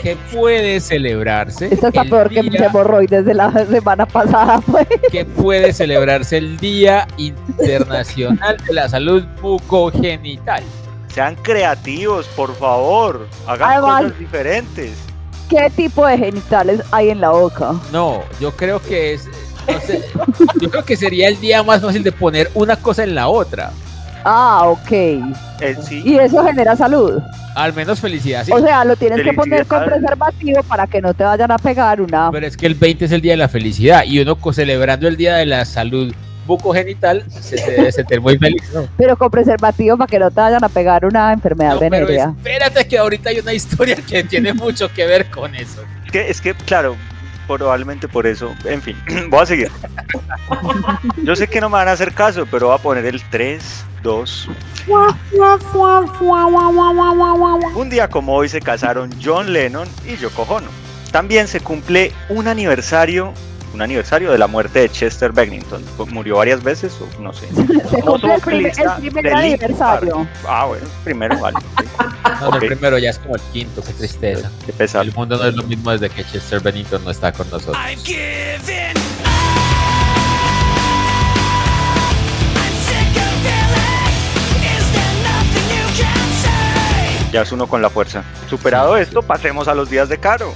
¿Qué 0.03 0.17
puede 0.33 0.81
celebrarse? 0.81 1.69
Esta 1.73 1.89
está 1.89 2.03
el 2.03 2.11
peor 2.11 2.29
que 2.31 2.43
mis 2.43 2.53
día- 2.53 2.67
hemorroides 2.67 3.25
de 3.25 3.35
la 3.35 3.53
semana 3.67 4.07
pasada, 4.07 4.61
pues. 4.61 4.87
que 5.11 5.25
puede 5.25 5.73
celebrarse 5.73 6.39
el 6.39 6.57
Día 6.59 7.07
Internacional 7.19 8.57
de 8.67 8.73
la 8.75 8.89
Salud 8.89 9.23
Bucogenital. 9.41 10.63
Sean 11.15 11.35
creativos, 11.37 12.27
por 12.29 12.55
favor. 12.57 13.29
Hagan 13.47 13.71
Además- 13.73 14.03
cosas 14.05 14.19
diferentes. 14.19 14.93
¿Qué 15.51 15.69
tipo 15.77 16.07
de 16.07 16.17
genitales 16.17 16.81
hay 16.91 17.11
en 17.11 17.21
la 17.21 17.31
boca? 17.31 17.75
No, 17.93 18.23
yo 18.41 18.53
creo 18.57 18.81
que 18.81 19.13
es. 19.15 19.29
no 19.71 19.81
sé, 19.81 20.03
yo 20.61 20.71
creo 20.71 20.85
que 20.85 20.97
sería 20.97 21.29
el 21.29 21.39
día 21.41 21.63
más 21.63 21.83
fácil 21.83 22.03
de 22.03 22.11
poner 22.13 22.51
una 22.55 22.77
cosa 22.77 23.05
en 23.05 23.15
la 23.15 23.29
otra. 23.29 23.71
Ah, 24.25 24.63
ok. 24.67 24.91
Eh, 24.93 25.77
sí, 25.83 26.01
Y 26.05 26.17
eso 26.17 26.43
genera 26.45 26.75
salud. 26.77 27.21
Al 27.55 27.75
menos 27.75 28.01
felicidad. 28.01 28.45
sí. 28.47 28.53
O 28.53 28.61
sea, 28.61 28.85
lo 28.85 28.97
tienes 28.97 29.21
que 29.23 29.33
poner 29.35 29.67
con 29.67 29.85
preservativo 29.85 30.63
para 30.63 30.87
que 30.87 31.03
no 31.03 31.13
te 31.13 31.25
vayan 31.25 31.51
a 31.51 31.59
pegar 31.59 32.01
una. 32.01 32.31
Pero 32.31 32.47
es 32.47 32.57
que 32.57 32.67
el 32.67 32.75
20 32.75 33.05
es 33.05 33.13
el 33.13 33.21
día 33.21 33.33
de 33.33 33.37
la 33.39 33.49
felicidad 33.49 34.05
y 34.05 34.21
uno 34.21 34.39
celebrando 34.53 35.07
el 35.07 35.17
día 35.17 35.35
de 35.37 35.45
la 35.47 35.65
salud 35.67 36.15
bucogenital 36.47 37.25
se, 37.31 37.59
se 37.59 37.71
debe 37.71 37.93
sentir 37.93 38.21
muy 38.21 38.37
feliz. 38.39 38.63
¿no? 38.75 38.89
Pero 38.97 39.17
con 39.17 39.31
preservativo 39.31 39.97
para 39.97 40.09
que 40.09 40.19
no 40.19 40.31
te 40.31 40.41
vayan 40.41 40.63
a 40.65 40.69
pegar 40.69 41.05
una 41.05 41.33
enfermedad 41.33 41.75
No, 41.75 41.81
venérea. 41.81 42.35
espérate 42.37 42.87
que 42.89 42.99
ahorita 42.99 43.31
hay 43.31 43.39
una 43.41 43.53
historia 43.53 43.97
que 43.97 44.25
tiene 44.25 44.53
mucho 44.53 44.93
que 44.93 45.07
ver 45.07 45.31
con 45.31 45.55
eso. 45.55 45.83
es 46.07 46.11
que, 46.13 46.31
es 46.31 46.41
que, 46.41 46.55
claro, 46.55 46.97
probablemente 47.47 48.09
por 48.09 48.27
eso. 48.27 48.55
En 48.65 48.81
fin, 48.83 48.97
voy 49.31 49.41
a 49.41 49.47
seguir. 49.47 49.71
Yo 51.25 51.37
sé 51.37 51.49
que 51.49 51.61
no 51.61 51.69
me 51.69 51.75
van 51.75 51.89
a 51.89 51.93
hacer 51.93 52.13
caso, 52.13 52.47
pero 52.51 52.69
voy 52.69 52.77
a 52.77 52.79
poner 52.79 53.07
el 53.07 53.23
3, 53.31 53.85
2. 54.03 54.49
Un 57.75 57.91
día 57.91 58.09
como 58.09 58.35
hoy 58.35 58.49
se 58.49 58.61
casaron 58.61 59.11
John 59.23 59.53
Lennon 59.53 59.89
y 60.07 60.17
Yoko 60.17 60.43
Ono. 60.43 60.69
También 61.11 61.47
se 61.47 61.61
cumple 61.61 62.13
un 62.29 62.49
aniversario, 62.49 63.33
un 63.75 63.83
aniversario 63.83 64.31
de 64.31 64.39
la 64.39 64.47
muerte 64.47 64.81
de 64.81 64.89
Chester 64.91 65.33
Bennington. 65.33 65.83
¿Murió 66.11 66.37
varias 66.37 66.63
veces 66.63 66.97
o 67.01 67.23
no 67.23 67.33
sé? 67.33 67.47
Se 67.55 67.99
Famoso 67.99 68.29
cumple 68.29 68.69
el, 68.69 68.91
primer 69.01 69.25
de 69.25 69.31
Linkin 69.31 69.37
aniversario. 69.37 70.17
Park. 70.17 70.29
Ah, 70.47 70.65
bueno, 70.67 70.87
primero 71.05 71.39
vale. 71.39 71.59
sí. 71.61 71.85
No, 72.41 72.55
el 72.55 72.67
primero 72.67 72.99
ya 72.99 73.11
es 73.11 73.19
como 73.19 73.37
el 73.37 73.41
quinto, 73.53 73.83
qué 73.83 73.93
tristeza. 73.93 74.51
Qué 74.67 74.73
pesado. 74.73 75.05
El 75.05 75.13
mundo 75.15 75.37
no 75.37 75.45
es 75.45 75.55
lo 75.55 75.63
mismo 75.63 75.91
desde 75.91 76.11
que 76.11 76.25
Chester 76.25 76.61
Bennington 76.61 77.05
no 77.05 77.11
está 77.11 77.33
con 77.33 77.49
nosotros. 77.51 77.77
Ya 87.33 87.41
es 87.41 87.53
uno 87.53 87.67
con 87.67 87.81
la 87.81 87.89
fuerza. 87.89 88.25
Superado 88.51 88.97
esto, 88.99 89.23
pasemos 89.23 89.67
a 89.67 89.75
los 89.75 89.89
días 89.89 90.11
de 90.11 90.19
Caro. 90.19 90.53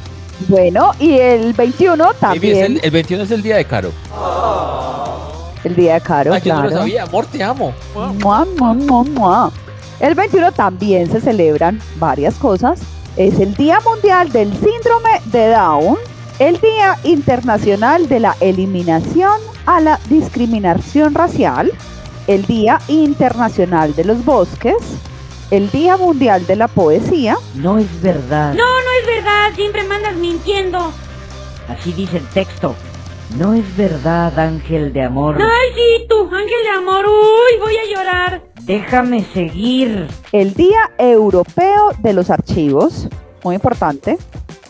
Bueno, 0.48 0.92
y 0.98 1.14
el 1.14 1.52
21 1.54 1.96
Baby, 2.04 2.12
es 2.14 2.20
también. 2.20 2.64
el, 2.64 2.80
el 2.84 2.90
21 2.90 3.24
es 3.24 3.30
el 3.30 3.42
día 3.42 3.56
de 3.56 3.64
Caro. 3.64 3.90
El 5.64 5.74
día 5.74 5.94
de 5.94 6.00
Caro, 6.00 6.32
Ay, 6.32 6.42
yo 6.44 6.54
no 6.54 6.60
claro. 6.60 6.70
lo 6.74 6.78
sabía. 6.78 7.02
Amor, 7.02 7.26
te 7.26 7.42
amo. 7.42 7.72
Mua, 7.94 8.44
mua, 8.44 8.74
mua, 8.74 9.02
mua. 9.04 9.52
El 9.98 10.14
21 10.14 10.52
también 10.52 11.10
se 11.10 11.20
celebran 11.20 11.80
varias 11.96 12.34
cosas, 12.34 12.80
es 13.16 13.40
el 13.40 13.54
Día 13.54 13.80
Mundial 13.84 14.30
del 14.30 14.52
Síndrome 14.52 15.20
de 15.26 15.48
Down, 15.48 15.96
el 16.38 16.60
Día 16.60 16.98
Internacional 17.02 18.06
de 18.08 18.20
la 18.20 18.36
Eliminación 18.40 19.40
a 19.64 19.80
la 19.80 19.98
Discriminación 20.10 21.14
Racial, 21.14 21.72
el 22.26 22.44
Día 22.44 22.78
Internacional 22.88 23.94
de 23.96 24.04
los 24.04 24.22
Bosques, 24.24 24.76
el 25.50 25.70
Día 25.70 25.96
Mundial 25.96 26.46
de 26.46 26.56
la 26.56 26.68
Poesía, 26.68 27.36
No 27.54 27.78
es 27.78 28.00
verdad. 28.02 28.54
No, 28.54 28.64
no 28.64 28.90
es 29.00 29.06
verdad, 29.06 29.52
siempre 29.54 29.84
me 29.84 29.94
andas 29.96 30.16
mintiendo. 30.16 30.92
Así 31.68 31.92
dice 31.92 32.18
el 32.18 32.26
texto. 32.28 32.74
No 33.38 33.54
es 33.54 33.76
verdad, 33.76 34.38
ángel 34.38 34.92
de 34.92 35.02
amor. 35.02 35.36
Ay, 35.40 35.70
sí, 35.74 36.06
tú, 36.08 36.24
ángel 36.24 36.62
de 36.62 36.70
amor, 36.78 37.04
uy, 37.06 37.58
voy 37.60 37.76
a 37.76 37.92
llorar. 37.92 38.42
Déjame 38.62 39.24
seguir. 39.32 40.08
el 40.32 40.54
Día 40.54 40.90
Europeo 40.98 41.90
de 41.98 42.12
los 42.12 42.30
Archivos, 42.30 43.08
muy 43.44 43.54
importante, 43.56 44.18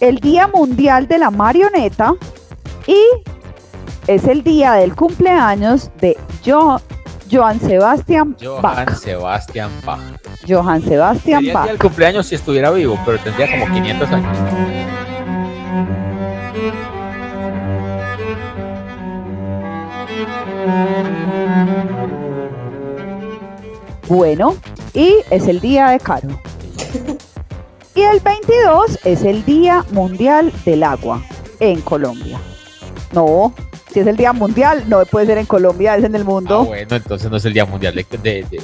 el 0.00 0.16
Día 0.20 0.48
Mundial 0.48 1.06
de 1.08 1.18
la 1.18 1.30
Marioneta 1.30 2.14
y 2.86 2.98
es 4.06 4.24
el 4.24 4.42
día 4.44 4.72
del 4.74 4.94
cumpleaños 4.94 5.90
de 6.00 6.16
Jo- 6.44 6.80
Johann 7.30 7.60
Sebastian 7.60 8.36
Johann 8.40 8.62
Bach. 8.62 8.96
Sebastian 8.96 9.70
Bach. 9.84 10.00
Johann 10.48 10.82
Sebastian 10.82 11.40
Sería 11.40 11.50
el 11.50 11.54
Bach. 11.54 11.66
del 11.68 11.78
cumpleaños 11.78 12.26
si 12.26 12.34
estuviera 12.36 12.70
vivo, 12.70 12.98
pero 13.04 13.18
tendría 13.18 13.50
como 13.50 13.72
500 13.74 14.12
años. 14.12 14.36
Bueno, 24.08 24.56
y 24.94 25.16
es 25.30 25.48
el 25.48 25.60
día 25.60 25.88
de 25.88 25.98
Caro. 25.98 26.28
Y 27.94 28.02
el 28.02 28.20
22 28.20 28.98
es 29.04 29.24
el 29.24 29.44
Día 29.44 29.84
Mundial 29.90 30.52
del 30.64 30.82
Agua 30.82 31.22
en 31.60 31.80
Colombia. 31.80 32.38
No, 33.12 33.54
si 33.96 34.00
es 34.00 34.06
el 34.08 34.16
Día 34.18 34.34
Mundial, 34.34 34.84
no 34.88 35.06
puede 35.06 35.24
ser 35.24 35.38
en 35.38 35.46
Colombia, 35.46 35.96
es 35.96 36.04
en 36.04 36.14
el 36.14 36.20
Ah, 36.20 36.24
mundo. 36.26 36.64
bueno, 36.66 36.96
entonces 36.96 37.30
no 37.30 37.38
es 37.38 37.44
el 37.46 37.54
Día 37.54 37.64
Mundial 37.64 37.94
de- 37.94 38.04
de- 38.18 38.42
de- 38.44 38.62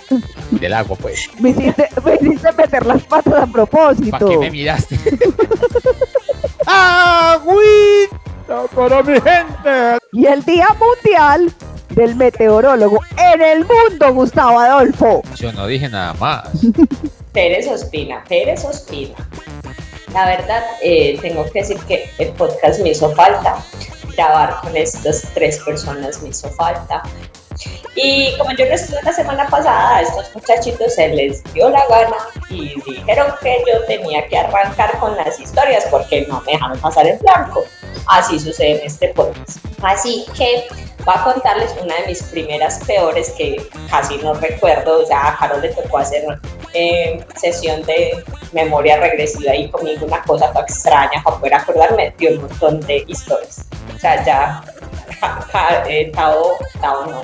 del 0.51 0.75
agua, 0.75 0.95
pues. 1.01 1.31
Me, 1.41 1.49
hiciste, 1.51 1.89
me 2.05 2.17
hiciste 2.17 2.53
meter 2.53 2.85
las 2.85 3.03
patas 3.05 3.33
a 3.33 3.41
¿Para 3.41 3.47
propósito. 3.53 4.29
qué 4.29 4.37
me 4.37 4.51
miraste? 4.51 4.99
¡Agüita 6.67 8.67
para 8.75 9.03
mi 9.03 9.15
gente! 9.15 9.99
Y 10.13 10.27
el 10.27 10.45
Día 10.45 10.69
Mundial 10.79 11.51
del 11.95 12.15
Meteorólogo 12.17 12.99
en 13.17 13.41
el 13.41 13.61
mundo, 13.61 14.13
Gustavo 14.13 14.59
Adolfo. 14.59 15.23
Yo 15.37 15.51
no 15.55 15.67
dije 15.67 15.89
nada 15.89 16.13
más. 16.13 16.51
Pérez 17.33 17.67
Ospina, 17.69 18.23
Pérez 18.29 18.63
Ospina. 18.67 19.15
La 20.13 20.27
verdad, 20.27 20.63
eh, 20.83 21.19
tengo 21.23 21.47
que 21.51 21.61
decir 21.61 21.79
que 21.89 22.11
el 22.19 22.29
podcast 22.33 22.81
me 22.83 22.91
hizo 22.91 23.11
falta. 23.15 23.57
Grabar 24.17 24.61
con 24.61 24.77
estas 24.77 25.23
tres 25.35 25.59
personas 25.61 26.23
me 26.23 26.29
hizo 26.31 26.51
falta. 26.51 27.03
Y 27.95 28.37
como 28.39 28.51
yo 28.53 28.65
no 28.67 28.73
estuve 28.73 29.03
la 29.03 29.13
semana 29.13 29.47
pasada, 29.49 29.97
a 29.97 30.03
estos 30.03 30.35
muchachitos 30.35 30.95
se 30.95 31.09
les 31.09 31.45
dio 31.53 31.69
la 31.69 31.87
gana 31.87 32.17
y 32.49 32.81
dijeron 32.81 33.35
que 33.43 33.63
yo 33.71 33.85
tenía 33.87 34.27
que 34.29 34.39
arrancar 34.39 34.99
con 34.99 35.17
las 35.17 35.39
historias 35.39 35.85
porque 35.91 36.27
no 36.27 36.41
me 36.43 36.53
dejaron 36.53 36.79
pasar 36.79 37.07
en 37.07 37.19
blanco. 37.19 37.65
Así 38.07 38.39
sucede 38.41 38.81
en 38.81 38.87
este 38.87 39.09
podcast. 39.09 39.72
Así 39.83 40.25
que 40.37 40.65
voy 41.05 41.15
a 41.17 41.25
contarles 41.25 41.75
una 41.83 41.97
de 41.97 42.07
mis 42.07 42.23
primeras 42.25 42.83
peores 42.85 43.31
que 43.37 43.57
casi 43.91 44.17
no 44.19 44.35
recuerdo. 44.35 45.03
O 45.03 45.07
sea, 45.07 45.29
a 45.29 45.37
Carol 45.37 45.61
le 45.61 45.69
tocó 45.71 45.99
hacer 45.99 46.25
eh, 46.75 47.25
sesión 47.41 47.83
de 47.85 48.25
memoria 48.53 48.99
regresiva 48.99 49.55
y 49.55 49.69
conmigo 49.71 50.07
una 50.07 50.23
cosa 50.23 50.53
tan 50.53 50.63
extraña 50.63 51.23
para 51.23 51.37
poder 51.37 51.55
acordarme 51.55 52.15
de 52.19 52.37
un 52.37 52.43
montón 52.43 52.81
de 52.81 53.05
historias. 53.07 53.67
O 53.95 53.99
sea, 53.99 54.25
ya, 54.25 54.65
eh, 55.89 56.11
Tao, 56.15 56.57
Tao 56.81 57.07
no, 57.07 57.23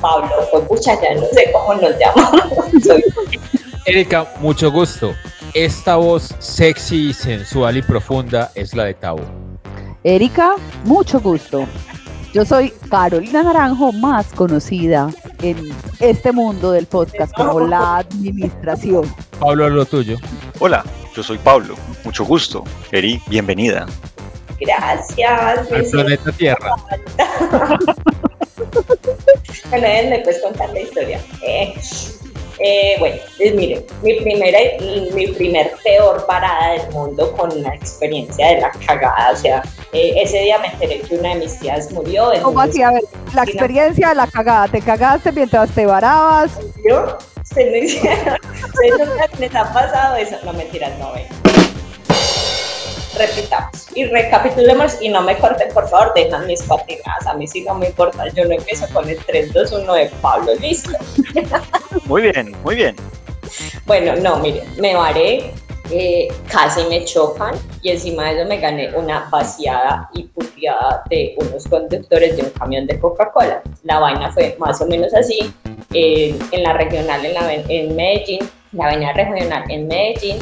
Pablo, 0.00 0.30
pues 0.50 0.64
pucha, 0.64 1.00
ya 1.00 1.14
no 1.14 1.26
sé 1.32 1.50
cómo 1.52 1.74
nos 1.74 1.94
llamamos. 1.98 2.58
Erika, 3.86 4.26
mucho 4.40 4.70
gusto. 4.70 5.14
Esta 5.54 5.96
voz 5.96 6.34
sexy, 6.38 7.12
sensual 7.12 7.76
y 7.76 7.82
profunda 7.82 8.52
es 8.54 8.74
la 8.74 8.84
de 8.84 8.94
Tavo. 8.94 9.24
Erika, 10.04 10.54
mucho 10.84 11.20
gusto. 11.20 11.66
Yo 12.32 12.44
soy 12.44 12.72
Carolina 12.88 13.42
Naranjo, 13.42 13.92
más 13.92 14.26
conocida 14.32 15.10
en 15.42 15.56
este 15.98 16.30
mundo 16.30 16.70
del 16.70 16.86
podcast 16.86 17.34
como 17.34 17.60
la 17.60 17.98
administración. 17.98 19.12
Pablo, 19.40 19.68
lo 19.68 19.84
tuyo. 19.84 20.16
Hola, 20.60 20.84
yo 21.14 21.24
soy 21.24 21.38
Pablo. 21.38 21.74
Mucho 22.04 22.24
gusto. 22.24 22.62
Eri, 22.92 23.20
bienvenida. 23.26 23.86
Gracias. 24.60 25.70
me 25.70 25.78
Al 25.78 25.86
planeta 25.86 26.32
Tierra. 26.32 26.74
Bueno, 29.70 29.86
déjenme 29.86 30.18
pues 30.20 30.40
contar 30.42 30.68
la 30.70 30.80
historia. 30.80 31.20
Eh, 31.42 31.74
eh, 32.62 32.96
bueno, 32.98 33.16
pues 33.38 33.54
miren, 33.54 33.84
mi 34.02 34.20
primera, 34.20 34.58
mi 35.14 35.26
primer 35.28 35.72
peor 35.82 36.26
parada 36.26 36.72
del 36.72 36.90
mundo 36.92 37.32
con 37.32 37.62
la 37.62 37.74
experiencia 37.74 38.48
de 38.48 38.60
la 38.60 38.70
cagada. 38.86 39.30
O 39.32 39.36
sea, 39.36 39.62
eh, 39.92 40.12
ese 40.16 40.40
día 40.40 40.58
me 40.58 40.68
enteré 40.68 41.00
que 41.00 41.16
una 41.16 41.30
de 41.30 41.34
mis 41.36 41.58
tías 41.58 41.90
murió. 41.90 42.30
¿Cómo 42.42 42.60
así? 42.60 42.82
A 42.82 42.92
ver, 42.92 43.02
la 43.34 43.44
experiencia 43.44 44.10
de 44.10 44.14
la 44.14 44.26
cagada. 44.26 44.68
¿Te 44.68 44.80
cagaste 44.80 45.32
mientras 45.32 45.70
te 45.70 45.86
varabas? 45.86 46.52
¿yo? 46.86 47.16
Se 47.44 47.70
no 47.70 47.76
hicieron. 47.76 48.38
¿Ustedes 48.64 49.08
nunca 49.08 49.28
les 49.38 49.54
ha 49.54 49.72
pasado 49.72 50.16
eso? 50.16 50.36
No, 50.44 50.52
mentiras, 50.52 50.98
no, 50.98 51.12
ven. 51.12 51.26
Repitamos 53.16 53.88
y 53.94 54.04
recapitulemos 54.04 55.00
y 55.00 55.08
no 55.08 55.22
me 55.22 55.36
corten, 55.38 55.68
por 55.72 55.88
favor, 55.88 56.12
dejan 56.14 56.46
mis 56.46 56.62
patinadas. 56.62 57.26
A 57.26 57.34
mí 57.34 57.46
sí 57.46 57.62
no 57.62 57.74
me 57.74 57.86
importa. 57.86 58.28
Yo 58.28 58.44
no 58.44 58.54
empiezo 58.54 58.86
con 58.92 59.08
el 59.08 59.18
3, 59.24 59.52
2, 59.52 59.72
1 59.72 59.94
de 59.94 60.06
Pablo. 60.22 60.54
Listo. 60.60 60.90
Muy 62.06 62.22
bien, 62.22 62.54
muy 62.62 62.76
bien. 62.76 62.96
Bueno, 63.86 64.14
no, 64.16 64.38
miren, 64.38 64.64
me 64.80 64.94
varé, 64.94 65.52
eh, 65.90 66.28
casi 66.48 66.84
me 66.84 67.04
chocan 67.04 67.54
y 67.82 67.90
encima 67.90 68.24
de 68.26 68.40
eso 68.40 68.48
me 68.48 68.58
gané 68.58 68.94
una 68.94 69.28
vaciada 69.28 70.08
y 70.14 70.24
puteada 70.24 71.02
de 71.10 71.34
unos 71.38 71.66
conductores 71.66 72.36
de 72.36 72.44
un 72.44 72.50
camión 72.50 72.86
de 72.86 73.00
Coca-Cola. 73.00 73.60
La 73.82 73.98
vaina 73.98 74.30
fue 74.30 74.56
más 74.60 74.80
o 74.80 74.86
menos 74.86 75.12
así, 75.14 75.52
eh, 75.92 76.38
en 76.52 76.62
la 76.62 76.74
regional 76.74 77.24
en, 77.24 77.34
la, 77.34 77.52
en 77.52 77.96
Medellín, 77.96 78.38
la 78.72 78.86
avenida 78.86 79.12
regional 79.14 79.64
en 79.68 79.88
Medellín, 79.88 80.38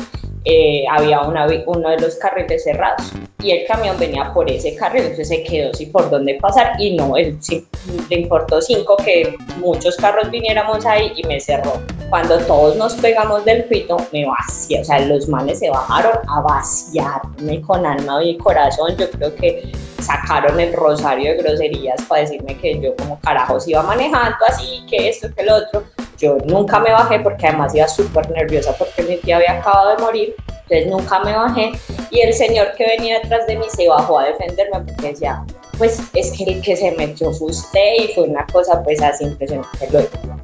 eh, 0.50 0.84
había 0.90 1.20
una, 1.20 1.46
uno 1.66 1.90
de 1.90 1.98
los 1.98 2.14
carriles 2.14 2.64
cerrados 2.64 3.12
y 3.42 3.50
el 3.50 3.66
camión 3.66 3.98
venía 3.98 4.32
por 4.32 4.50
ese 4.50 4.74
carril, 4.76 5.02
entonces 5.02 5.28
se 5.28 5.44
quedó 5.44 5.74
sin 5.74 5.92
por 5.92 6.08
dónde 6.08 6.38
pasar 6.40 6.72
y 6.78 6.96
no, 6.96 7.18
él 7.18 7.37
sí, 7.38 7.68
le 8.08 8.20
importó 8.20 8.62
cinco 8.62 8.96
que 8.96 9.37
muchos 9.58 9.96
carros 9.96 10.30
viniéramos 10.30 10.87
ahí 10.87 11.12
y 11.16 11.26
me 11.26 11.38
cerró. 11.38 11.74
Cuando 12.08 12.38
todos 12.38 12.76
nos 12.76 12.94
pegamos 12.94 13.44
del 13.44 13.64
pito, 13.64 13.98
me 14.11 14.24
vacía, 14.24 14.80
o 14.80 14.84
sea, 14.84 15.00
los 15.00 15.28
males 15.28 15.58
se 15.58 15.68
bajaron 15.68 16.16
a 16.26 16.40
vaciarme 16.40 17.61
con 17.61 17.84
alma 17.84 18.24
y 18.24 18.38
corazón, 18.38 18.96
yo 18.96 19.11
creo 19.11 19.34
que 19.37 19.70
sacaron 20.00 20.58
el 20.58 20.72
rosario 20.72 21.32
de 21.32 21.42
groserías 21.42 22.00
para 22.08 22.22
decirme 22.22 22.56
que 22.56 22.80
yo 22.80 22.96
como 22.96 23.20
carajos 23.20 23.68
iba 23.68 23.82
manejando 23.82 24.38
así, 24.48 24.82
que 24.88 25.11
esto, 25.11 25.28
que 25.37 25.44
lo 25.44 25.56
otro. 25.56 25.84
Yo 26.18 26.37
nunca 26.44 26.81
me 26.81 26.92
bajé 26.92 27.20
porque 27.20 27.46
además 27.46 27.74
iba 27.74 27.87
súper 27.87 28.28
nerviosa 28.31 28.74
porque 28.76 29.02
mi 29.02 29.16
tía 29.18 29.37
había 29.37 29.61
acabado 29.61 29.96
de 29.96 30.02
morir, 30.02 30.35
entonces 30.48 30.87
nunca 30.88 31.20
me 31.20 31.33
bajé 31.33 31.72
y 32.11 32.20
el 32.20 32.35
señor 32.35 32.72
que 32.76 32.87
venía 32.87 33.20
detrás 33.20 33.46
de 33.46 33.57
mí 33.57 33.66
se 33.68 33.88
bajó 33.88 34.18
a 34.18 34.24
defenderme 34.24 34.81
porque 34.81 35.11
decía, 35.11 35.44
pues 35.78 36.00
es 36.14 36.33
que 36.33 36.44
el 36.44 36.62
que 36.62 36.76
se 36.76 36.90
metió 36.92 37.33
fue 37.33 37.50
usted 37.50 37.94
y 38.00 38.09
fue 38.09 38.24
una 38.24 38.44
cosa 38.52 38.83
pues 38.83 39.00
así 39.00 39.24
impresionante. 39.24 39.88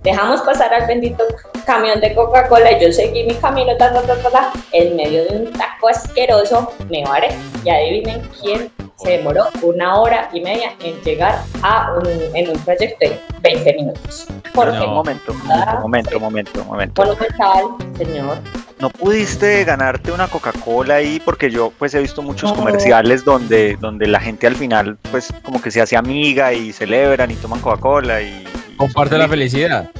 Dejamos 0.03 0.41
pasar 0.43 0.73
al 0.73 0.87
bendito 0.87 1.25
camión 1.67 2.01
de 2.01 2.15
Coca-Cola 2.15 2.73
y 2.73 2.85
yo 2.85 2.93
seguí 2.93 3.25
mi 3.25 3.35
camino 3.35 3.77
ta, 3.77 3.93
ta, 3.93 4.03
ta, 4.05 4.53
en 4.73 4.97
medio 4.97 5.25
de 5.25 5.37
un 5.39 5.53
taco 5.53 5.89
asqueroso, 5.89 6.73
me 6.89 7.05
varé 7.05 7.29
y 7.65 7.71
adivinen 7.71 8.23
quién 8.41 8.71
se 9.05 9.11
demoró 9.19 9.45
una 9.63 9.97
hora 10.01 10.29
y 10.33 10.41
media 10.41 10.73
en 10.81 11.01
llegar 11.03 11.43
a 11.63 11.93
un, 11.95 12.37
en 12.37 12.49
un 12.51 12.59
trayecto 12.65 12.97
de 13.09 13.21
20 13.43 13.75
minutos. 13.75 14.27
Porque 14.55 14.77
No. 14.79 14.89
Un 14.89 14.95
momento, 14.95 15.35
momento, 15.35 15.81
momento, 15.81 16.21
momento, 16.21 16.65
momento. 16.65 17.03
monumental, 17.05 17.65
señor. 17.99 18.39
¿No 18.81 18.91
pudiste 18.91 19.65
ganarte 19.65 20.11
una 20.13 20.27
Coca-Cola 20.29 20.97
ahí? 20.97 21.21
Porque 21.25 21.51
yo 21.51 21.73
pues 21.79 21.95
he 21.95 22.01
visto 22.01 22.23
muchos 22.23 22.51
No. 22.51 22.57
comerciales 22.57 23.25
donde, 23.25 23.77
donde 23.81 24.07
la 24.07 24.21
gente 24.21 24.47
al 24.47 24.57
final 24.57 24.99
pues 25.11 25.33
como 25.43 25.61
que 25.63 25.71
se 25.71 25.81
hace 25.81 25.97
amiga 25.97 26.53
y 26.53 26.73
celebran 26.73 27.31
y 27.31 27.35
toman 27.35 27.61
Coca-Cola 27.61 28.21
y... 28.23 28.45
y 28.73 28.77
Comparte 28.77 29.17
la 29.19 29.29
felicidad. 29.29 29.91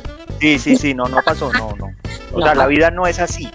Sí, 0.41 0.59
sí, 0.59 0.77
sí, 0.77 0.95
no, 0.95 1.05
no 1.07 1.19
pasó, 1.25 1.53
no, 1.53 1.75
no. 1.79 1.87
O 2.33 2.41
No. 2.41 2.45
sea, 2.47 2.55
la 2.55 2.67
vida 2.67 2.91
no 2.91 3.07
es 3.07 3.21
así. 3.21 3.49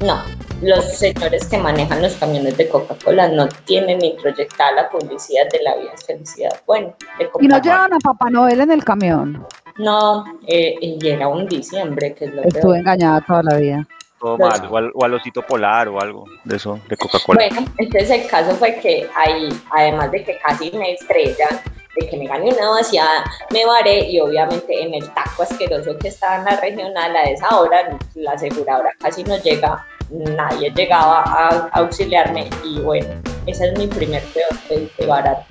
No, 0.00 0.22
los 0.62 0.84
señores 0.98 1.46
que 1.46 1.56
manejan 1.58 2.02
los 2.02 2.14
camiones 2.16 2.56
de 2.56 2.68
Coca-Cola 2.68 3.28
no 3.28 3.48
tienen 3.64 3.98
ni 3.98 4.12
proyectada 4.14 4.72
la 4.72 4.90
publicidad 4.90 5.48
de 5.50 5.62
la 5.62 5.74
vida 5.76 5.90
es 5.94 6.04
felicidad. 6.04 6.60
Bueno, 6.66 6.94
de 7.18 7.24
Y 7.24 7.26
no 7.26 7.30
Coca-Cola. 7.30 7.60
llevan 7.62 7.92
a 7.94 7.98
Papá 7.98 8.30
Noel 8.30 8.60
en 8.60 8.70
el 8.70 8.84
camión. 8.84 9.46
No, 9.78 10.24
eh, 10.46 10.74
y 10.80 11.08
era 11.08 11.28
un 11.28 11.46
diciembre, 11.48 12.14
que 12.14 12.26
es 12.26 12.34
lo 12.34 12.42
Estuve 12.42 12.60
peor. 12.62 12.76
engañada 12.78 13.20
toda 13.26 13.42
la 13.42 13.56
vida. 13.56 13.86
todo 14.18 14.36
Los- 14.36 14.50
mal. 14.60 14.68
O 14.70 14.76
al, 14.76 14.90
o 14.94 15.04
al 15.06 15.14
osito 15.14 15.40
polar 15.40 15.88
o 15.88 15.98
algo 15.98 16.24
de 16.44 16.56
eso, 16.56 16.78
de 16.90 16.96
Coca-Cola. 16.98 17.40
Bueno, 17.48 17.66
entonces 17.78 18.10
el 18.10 18.26
caso 18.28 18.54
fue 18.56 18.74
que 18.78 19.08
ahí, 19.16 19.48
además 19.70 20.10
de 20.12 20.22
que 20.24 20.38
casi 20.46 20.70
me 20.72 20.92
estrellan, 20.92 21.58
de 21.98 22.06
que 22.06 22.18
me 22.18 22.26
gané 22.26 22.52
una 22.52 22.68
vaciada, 22.68 23.24
me 23.50 23.64
varé 23.64 24.10
y 24.10 24.20
obviamente 24.20 24.82
en 24.82 24.92
el 24.92 25.08
taco 25.14 25.42
asqueroso 25.44 25.96
que 25.98 26.08
estaba 26.08 26.36
en 26.36 26.44
la 26.44 26.60
regional 26.60 27.16
a 27.16 27.22
esa 27.30 27.48
hora, 27.58 27.96
la 28.14 28.32
aseguradora 28.32 28.92
casi 29.00 29.24
no 29.24 29.38
llega, 29.38 29.86
nadie 30.10 30.70
llegaba 30.74 31.22
a 31.26 31.68
auxiliarme 31.72 32.48
y 32.64 32.80
bueno, 32.80 33.08
ese 33.46 33.68
es 33.68 33.78
mi 33.78 33.86
primer 33.86 34.22
peor 34.24 34.50
de, 34.68 34.90
de 34.98 35.06
barato. 35.06 35.42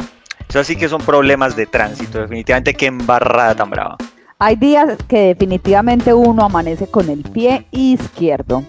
Eso 0.49 0.63
sí 0.63 0.75
que 0.75 0.89
son 0.89 1.01
problemas 1.01 1.55
de 1.55 1.65
tránsito, 1.65 2.19
definitivamente 2.19 2.73
qué 2.73 2.87
embarrada 2.87 3.55
tan 3.55 3.69
brava. 3.69 3.97
Hay 4.39 4.55
días 4.55 4.97
que 5.07 5.19
definitivamente 5.27 6.13
uno 6.13 6.45
amanece 6.45 6.87
con 6.87 7.09
el 7.09 7.21
pie 7.23 7.65
izquierdo. 7.71 8.63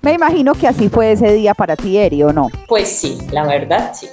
Me 0.00 0.12
imagino 0.12 0.54
que 0.54 0.68
así 0.68 0.88
fue 0.88 1.12
ese 1.12 1.32
día 1.32 1.54
para 1.54 1.74
ti, 1.76 1.98
Eri, 1.98 2.22
¿o 2.22 2.32
no? 2.32 2.48
Pues 2.68 2.88
sí, 2.88 3.18
la 3.32 3.44
verdad 3.46 3.90
sí. 3.94 4.06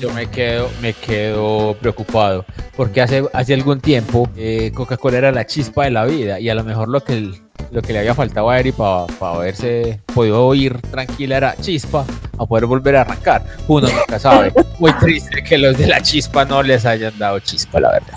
Yo 0.00 0.10
me 0.14 0.26
quedo, 0.28 0.68
me 0.80 0.92
quedo 0.94 1.74
preocupado 1.74 2.44
porque 2.76 3.02
hace, 3.02 3.24
hace 3.32 3.52
algún 3.54 3.80
tiempo 3.80 4.28
eh, 4.36 4.70
Coca-Cola 4.74 5.18
era 5.18 5.32
la 5.32 5.44
chispa 5.46 5.84
de 5.84 5.90
la 5.90 6.04
vida 6.06 6.40
y 6.40 6.48
a 6.48 6.54
lo 6.54 6.64
mejor 6.64 6.88
lo 6.88 7.00
que, 7.02 7.12
el- 7.14 7.34
lo 7.70 7.82
que 7.82 7.92
le 7.92 8.00
había 8.00 8.14
faltado 8.14 8.50
a 8.50 8.58
Eri 8.58 8.72
para 8.72 9.06
haberse 9.20 10.00
podido 10.14 10.54
ir 10.54 10.80
tranquila 10.82 11.36
era 11.36 11.56
chispa 11.56 12.04
a 12.38 12.46
poder 12.46 12.66
volver 12.66 12.96
a 12.96 13.00
arrancar. 13.02 13.44
Uno 13.66 13.88
nunca 13.88 14.18
sabe. 14.18 14.52
Muy 14.78 14.92
triste 14.94 15.42
que 15.42 15.58
los 15.58 15.76
de 15.76 15.86
la 15.86 16.00
chispa 16.00 16.44
no 16.44 16.62
les 16.62 16.86
hayan 16.86 17.18
dado 17.18 17.38
chispa, 17.40 17.80
la 17.80 17.92
verdad. 17.92 18.14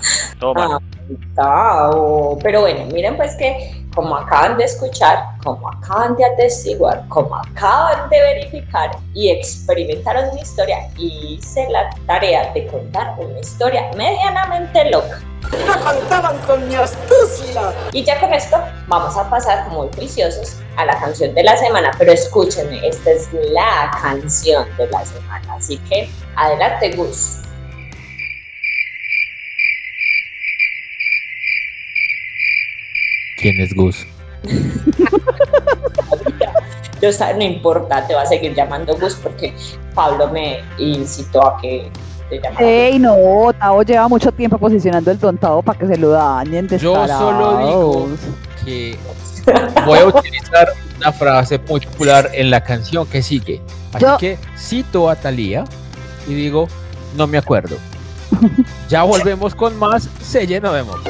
Ah, 0.56 0.78
Gustavo. 1.08 2.38
Pero 2.42 2.60
bueno, 2.62 2.86
miren 2.92 3.16
pues 3.16 3.34
que 3.36 3.82
como 3.94 4.16
acaban 4.16 4.56
de 4.56 4.64
escuchar, 4.64 5.18
como 5.42 5.68
acaban 5.68 6.16
de 6.16 6.24
atestiguar, 6.24 7.06
como 7.08 7.36
acaban 7.36 8.08
de 8.10 8.20
verificar 8.20 8.90
y 9.14 9.30
experimentaron 9.30 10.34
mi 10.34 10.40
historia, 10.40 10.78
hice 10.96 11.68
la 11.70 11.90
tarea 12.06 12.52
de 12.54 12.66
contar 12.68 13.14
una 13.18 13.38
historia 13.38 13.90
medianamente 13.96 14.90
loca. 14.90 15.20
Y 17.92 18.04
ya 18.04 18.20
con 18.20 18.32
esto 18.32 18.56
vamos 18.88 19.16
a 19.16 19.28
pasar 19.28 19.68
muy 19.68 19.88
juiciosos 19.94 20.56
a 20.76 20.84
la 20.84 20.98
canción 20.98 21.34
de 21.34 21.42
la 21.42 21.56
semana, 21.56 21.90
pero 21.98 22.12
escúchenme, 22.12 22.86
esta 22.86 23.10
es 23.10 23.28
la 23.32 23.90
canción 24.00 24.66
de 24.76 24.86
la 24.88 25.04
semana, 25.04 25.54
así 25.54 25.78
que 25.88 26.08
adelante 26.36 26.94
Gus. 26.96 27.38
¿Quién 33.36 33.60
es 33.60 33.74
Gus? 33.74 34.06
Yo 37.02 37.10
no 37.36 37.42
importa, 37.42 38.06
te 38.06 38.14
va 38.14 38.22
a 38.22 38.26
seguir 38.26 38.54
llamando 38.54 38.96
Gus 38.96 39.16
porque 39.16 39.52
Pablo 39.92 40.28
me 40.28 40.60
incitó 40.78 41.44
a 41.44 41.60
que 41.60 41.90
te 42.40 42.40
llamara. 42.40 42.66
Ey, 42.66 42.98
no, 42.98 43.16
Tavo 43.58 43.82
lleva 43.82 44.08
mucho 44.08 44.32
tiempo 44.32 44.58
posicionando 44.58 45.10
el 45.10 45.18
don 45.18 45.36
Tavo 45.36 45.62
para 45.62 45.78
que 45.78 45.86
se 45.86 45.96
lo 45.96 46.10
dañen. 46.10 46.68
Yo 46.68 47.06
solo 47.06 47.58
digo 47.58 48.08
que 48.64 48.96
voy 49.86 49.98
a 49.98 50.06
utilizar 50.06 50.68
una 50.96 51.12
frase 51.12 51.58
muy 51.68 51.80
popular 51.80 52.30
en 52.32 52.50
la 52.50 52.62
canción 52.62 53.06
que 53.06 53.22
sigue. 53.22 53.60
Así 53.92 54.04
Yo- 54.04 54.16
que 54.18 54.38
cito 54.56 55.10
a 55.10 55.16
Thalía 55.16 55.64
y 56.26 56.34
digo, 56.34 56.68
no 57.16 57.26
me 57.26 57.38
acuerdo. 57.38 57.76
Ya 58.88 59.02
volvemos 59.02 59.54
con 59.54 59.78
más 59.78 60.08
Se 60.22 60.46
lleno 60.46 60.72
de 60.72 60.82
Moco. 60.82 61.00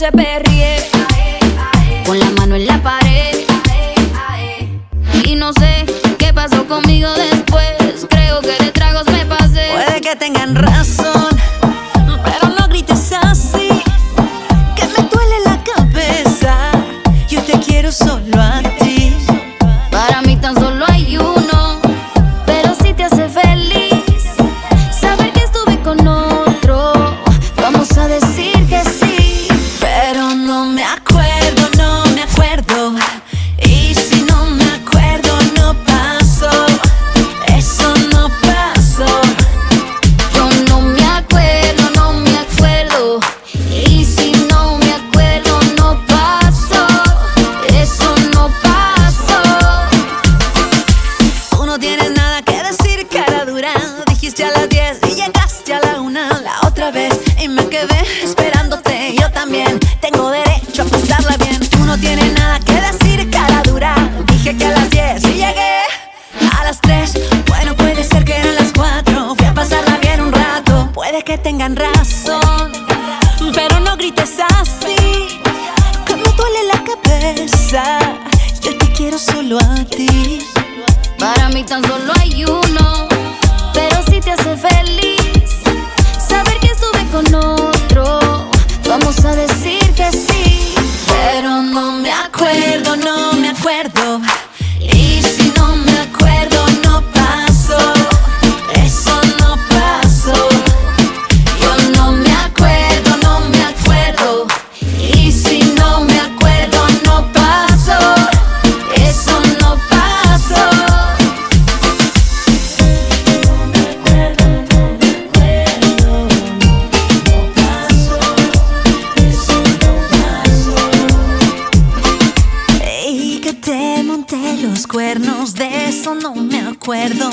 Toda 0.00 0.12
la 0.12 0.49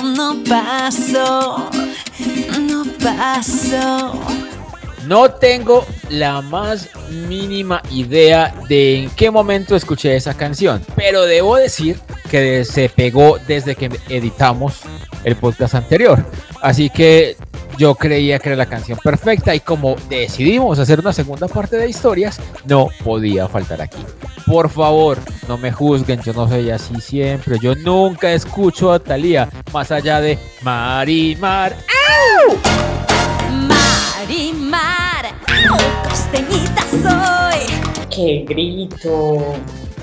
no 0.04 0.44
paso, 0.44 1.70
no 2.60 2.84
paso. 3.02 4.20
No 5.06 5.32
tengo 5.32 5.86
la 6.10 6.42
más 6.42 6.90
mínima 7.30 7.82
idea 7.92 8.54
de 8.68 9.04
en 9.04 9.10
qué 9.12 9.32
momento 9.32 9.76
escuché 9.76 10.18
esa 10.18 10.34
canción, 10.34 10.84
pero 10.96 11.24
debo 11.26 11.56
decir 11.56 11.98
que 12.30 12.66
se 12.66 12.90
pegó 12.90 13.38
desde 13.48 13.76
que 13.76 13.90
editamos 14.10 14.82
el 15.24 15.38
podcast 15.38 15.76
anterior. 15.76 16.26
Así 16.62 16.90
que 16.90 17.38
yo 17.78 17.96
creía 17.96 18.40
que 18.40 18.50
era 18.50 18.56
la 18.56 18.66
canción 18.66 18.98
perfecta 19.04 19.54
y 19.54 19.60
como 19.60 19.96
decidimos 20.10 20.80
hacer 20.80 21.00
una 21.00 21.14
segunda 21.14 21.48
parte 21.48 21.78
de 21.78 21.90
historias, 21.90 22.40
no 22.66 22.88
podía 23.04 23.48
faltar 23.48 23.82
aquí. 23.82 24.04
Por 24.46 24.70
favor, 24.70 25.20
no 25.48 25.58
me 25.58 25.72
juzguen, 25.72 26.22
yo 26.22 26.34
no 26.34 26.48
soy 26.48 26.70
así 26.70 27.00
siempre. 27.02 27.60
Yo 27.60 27.76
nunca 27.76 28.32
escucho 28.32 28.92
a 28.92 29.00
Thalía 29.00 29.50
más 29.72 29.92
allá 29.92 30.22
de 30.22 30.40
Marimar. 30.62 31.76
Marimar, 33.52 35.36
costeñita 36.08 36.82
soy. 36.92 38.08
¡Qué 38.10 38.46
grito! 38.48 39.56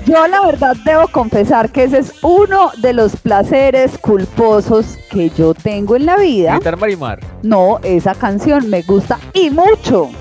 Yo 0.05 0.27
la 0.27 0.45
verdad 0.45 0.75
debo 0.85 1.07
confesar 1.07 1.71
que 1.71 1.85
ese 1.85 1.97
es 1.97 2.13
uno 2.21 2.71
de 2.77 2.93
los 2.93 3.15
placeres 3.15 3.97
culposos 3.97 4.97
que 5.09 5.31
yo 5.31 5.55
tengo 5.55 5.95
en 5.95 6.05
la 6.05 6.17
vida. 6.17 6.53
Gritar 6.55 6.77
Marimar. 6.77 7.19
No, 7.41 7.79
esa 7.81 8.13
canción 8.13 8.69
me 8.69 8.83
gusta 8.83 9.19
y 9.33 9.49
mucho. 9.49 10.11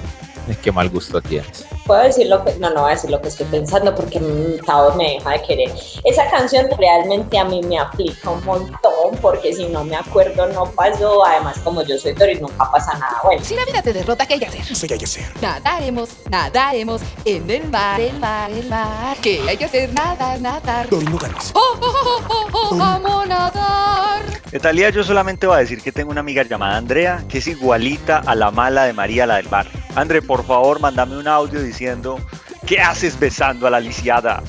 Es 0.48 0.56
que 0.56 0.72
mal 0.72 0.88
gusto 0.88 1.20
tienes. 1.20 1.66
Puedo 1.86 2.02
decir 2.02 2.28
lo 2.28 2.42
que, 2.44 2.54
no, 2.56 2.70
no 2.70 2.82
voy 2.82 2.92
a 2.92 2.94
decir 2.94 3.10
lo 3.10 3.20
que 3.20 3.28
estoy 3.28 3.46
pensando 3.46 3.94
porque 3.94 4.18
mm, 4.18 4.64
Tao 4.64 4.94
me 4.94 5.14
deja 5.14 5.30
de 5.30 5.42
querer. 5.42 5.72
Esa 6.02 6.30
canción 6.30 6.66
realmente 6.78 7.38
a 7.38 7.44
mí 7.44 7.60
me 7.62 7.78
aplica 7.78 8.30
un 8.30 8.42
montón 8.44 9.16
porque 9.20 9.52
si 9.52 9.66
no 9.66 9.84
me 9.84 9.96
acuerdo 9.96 10.46
no 10.46 10.64
pasó. 10.70 11.24
Además, 11.24 11.58
como 11.62 11.82
yo 11.82 11.98
soy 11.98 12.12
Doris, 12.14 12.40
nunca 12.40 12.70
pasa 12.70 12.94
nada 12.94 13.20
bueno. 13.22 13.44
Si 13.44 13.54
la 13.54 13.64
vida 13.66 13.82
te 13.82 13.92
derrota, 13.92 14.26
¿qué 14.26 14.34
hay 14.34 14.40
que 14.40 14.46
hacer? 14.46 14.60
Eso 14.62 14.86
que 14.86 14.94
hay 14.94 14.98
que 14.98 15.04
hacer. 15.04 15.24
Nadaremos, 15.42 16.08
nadaremos 16.30 17.02
en 17.24 17.50
el 17.50 17.68
mar, 17.68 18.00
el 18.00 18.18
mar, 18.18 18.50
el 18.50 18.66
mar. 18.68 19.16
¿Qué 19.20 19.42
hay 19.46 19.56
que 19.56 19.66
hacer? 19.66 19.92
Nadar, 19.92 20.40
nadar. 20.40 20.88
Doris, 20.88 21.10
no 21.10 21.18
ganes. 21.18 21.52
Oh, 21.54 21.78
oh, 21.80 21.86
oh, 21.86 22.22
oh, 22.28 22.48
oh, 22.52 22.76
vamos 22.76 23.24
a 23.24 23.26
nadar. 23.26 24.22
De 24.50 24.58
Talía 24.58 24.88
yo 24.90 25.04
solamente 25.04 25.46
voy 25.46 25.56
a 25.56 25.60
decir 25.60 25.82
que 25.82 25.92
tengo 25.92 26.10
una 26.10 26.20
amiga 26.20 26.42
llamada 26.44 26.76
Andrea 26.76 27.24
que 27.28 27.38
es 27.38 27.46
igualita 27.46 28.22
a 28.24 28.34
la 28.34 28.50
mala 28.50 28.84
de 28.84 28.92
María, 28.92 29.26
la 29.26 29.36
del 29.36 29.48
bar. 29.48 29.66
André, 29.94 30.22
por 30.22 30.44
favor, 30.44 30.80
mándame 30.80 31.16
un 31.16 31.28
audio 31.28 31.62
diciendo 31.62 32.18
¿Qué 32.66 32.80
haces 32.80 33.18
besando 33.18 33.66
a 33.66 33.70
la 33.70 33.80
lisiada? 33.80 34.42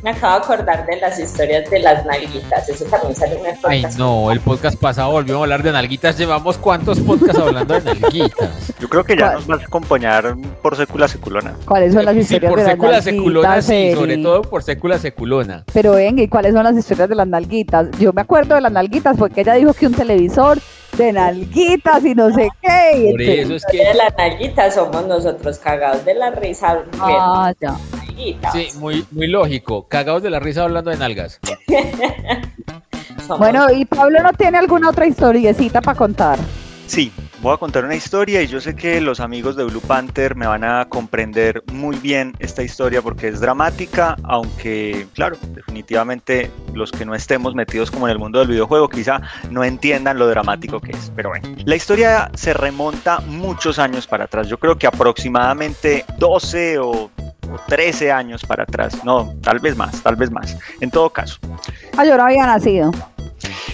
Me 0.00 0.10
acabo 0.10 0.34
de 0.38 0.54
acordar 0.54 0.86
de 0.86 0.96
las 1.00 1.18
historias 1.18 1.68
de 1.68 1.80
las 1.80 2.06
nalguitas. 2.06 2.68
Eso 2.68 2.84
también 2.84 3.16
sale 3.16 3.36
en 3.36 3.46
el 3.46 3.56
Ay, 3.64 3.84
no, 3.98 4.30
el 4.30 4.38
podcast 4.38 4.78
pasado 4.78 5.10
volvimos 5.10 5.40
a 5.40 5.42
hablar 5.42 5.64
de 5.64 5.72
nalguitas. 5.72 6.16
Llevamos 6.16 6.56
cuántos 6.56 7.00
podcasts 7.00 7.36
hablando 7.42 7.74
de 7.80 7.94
nalguitas. 7.94 8.72
Yo 8.78 8.88
creo 8.88 9.02
que 9.02 9.16
ya 9.16 9.22
¿Cuál? 9.24 9.34
nos 9.34 9.46
vas 9.48 9.60
a 9.60 9.64
acompañar 9.64 10.36
por 10.62 10.76
sécula 10.76 11.08
seculona. 11.08 11.54
¿Cuáles 11.64 11.92
son 11.94 12.04
las 12.04 12.14
Sí, 12.14 12.20
historias 12.20 12.48
por 12.48 12.60
de 12.60 12.64
las 12.66 12.72
sécula 12.74 13.02
seculona, 13.02 13.48
nalguitas, 13.48 13.66
sí, 13.66 13.92
sobre 13.92 14.18
todo 14.18 14.42
por 14.42 14.62
sécula 14.62 14.98
seculona. 14.98 15.64
Pero 15.72 15.92
venga, 15.94 16.22
¿y 16.22 16.28
cuáles 16.28 16.54
son 16.54 16.62
las 16.62 16.76
historias 16.76 17.08
de 17.08 17.14
las 17.16 17.26
nalguitas? 17.26 17.90
Yo 17.98 18.12
me 18.12 18.20
acuerdo 18.20 18.54
de 18.54 18.60
las 18.60 18.70
nalguitas 18.70 19.16
porque 19.16 19.40
ella 19.40 19.54
dijo 19.54 19.74
que 19.74 19.88
un 19.88 19.94
televisor 19.94 20.60
de 20.98 21.12
nalguitas 21.12 22.04
y 22.04 22.14
no 22.14 22.30
sé 22.30 22.48
qué. 22.60 22.98
y 22.98 23.10
Por 23.12 23.22
entonces- 23.22 23.38
eso 23.44 23.54
es 23.54 23.62
De 23.62 23.78
que 23.78 23.94
las 23.94 24.16
nalguitas 24.18 24.74
somos 24.74 25.06
nosotros 25.06 25.58
cagados 25.58 26.04
de 26.04 26.14
la 26.14 26.30
risa. 26.32 26.82
Ah, 27.00 27.52
ya. 27.60 27.74
sí, 28.52 28.68
muy, 28.78 29.06
muy 29.12 29.28
lógico. 29.28 29.86
Cagados 29.88 30.22
de 30.22 30.30
la 30.30 30.40
risa 30.40 30.64
hablando 30.64 30.90
de 30.90 30.96
nalgas. 30.98 31.40
Bueno, 33.38 33.66
y 33.70 33.84
Pablo 33.84 34.22
no 34.22 34.32
tiene 34.32 34.56
alguna 34.56 34.88
otra 34.88 35.06
historiecita 35.06 35.82
para 35.82 35.98
contar. 35.98 36.38
Sí, 36.86 37.12
voy 37.40 37.54
a 37.54 37.56
contar 37.56 37.84
una 37.84 37.94
historia 37.94 38.42
y 38.42 38.46
yo 38.46 38.60
sé 38.60 38.74
que 38.74 39.00
los 39.00 39.20
amigos 39.20 39.56
de 39.56 39.64
Blue 39.64 39.80
Panther 39.80 40.34
me 40.34 40.46
van 40.46 40.64
a 40.64 40.86
comprender 40.88 41.62
muy 41.72 41.96
bien 41.96 42.34
esta 42.38 42.62
historia 42.62 43.02
porque 43.02 43.28
es 43.28 43.40
dramática, 43.40 44.16
aunque 44.24 45.06
claro, 45.14 45.36
definitivamente 45.54 46.50
los 46.74 46.90
que 46.90 47.04
no 47.04 47.14
estemos 47.14 47.54
metidos 47.54 47.90
como 47.90 48.08
en 48.08 48.12
el 48.12 48.18
mundo 48.18 48.38
del 48.40 48.48
videojuego 48.48 48.88
quizá 48.88 49.20
no 49.50 49.64
entiendan 49.64 50.18
lo 50.18 50.26
dramático 50.28 50.80
que 50.80 50.92
es. 50.92 51.12
Pero 51.14 51.30
bueno, 51.30 51.48
la 51.64 51.76
historia 51.76 52.30
se 52.34 52.54
remonta 52.54 53.20
muchos 53.20 53.78
años 53.78 54.06
para 54.06 54.24
atrás, 54.24 54.48
yo 54.48 54.58
creo 54.58 54.76
que 54.76 54.86
aproximadamente 54.86 56.04
12 56.18 56.78
o 56.78 57.10
o 57.50 57.58
13 57.66 58.12
años 58.12 58.44
para 58.44 58.64
atrás, 58.64 59.02
no, 59.04 59.34
tal 59.42 59.58
vez 59.58 59.76
más, 59.76 60.02
tal 60.02 60.16
vez 60.16 60.30
más. 60.30 60.56
En 60.80 60.90
todo 60.90 61.08
caso, 61.10 61.38
Ah, 61.96 62.02
había 62.02 62.46
nacido. 62.46 62.92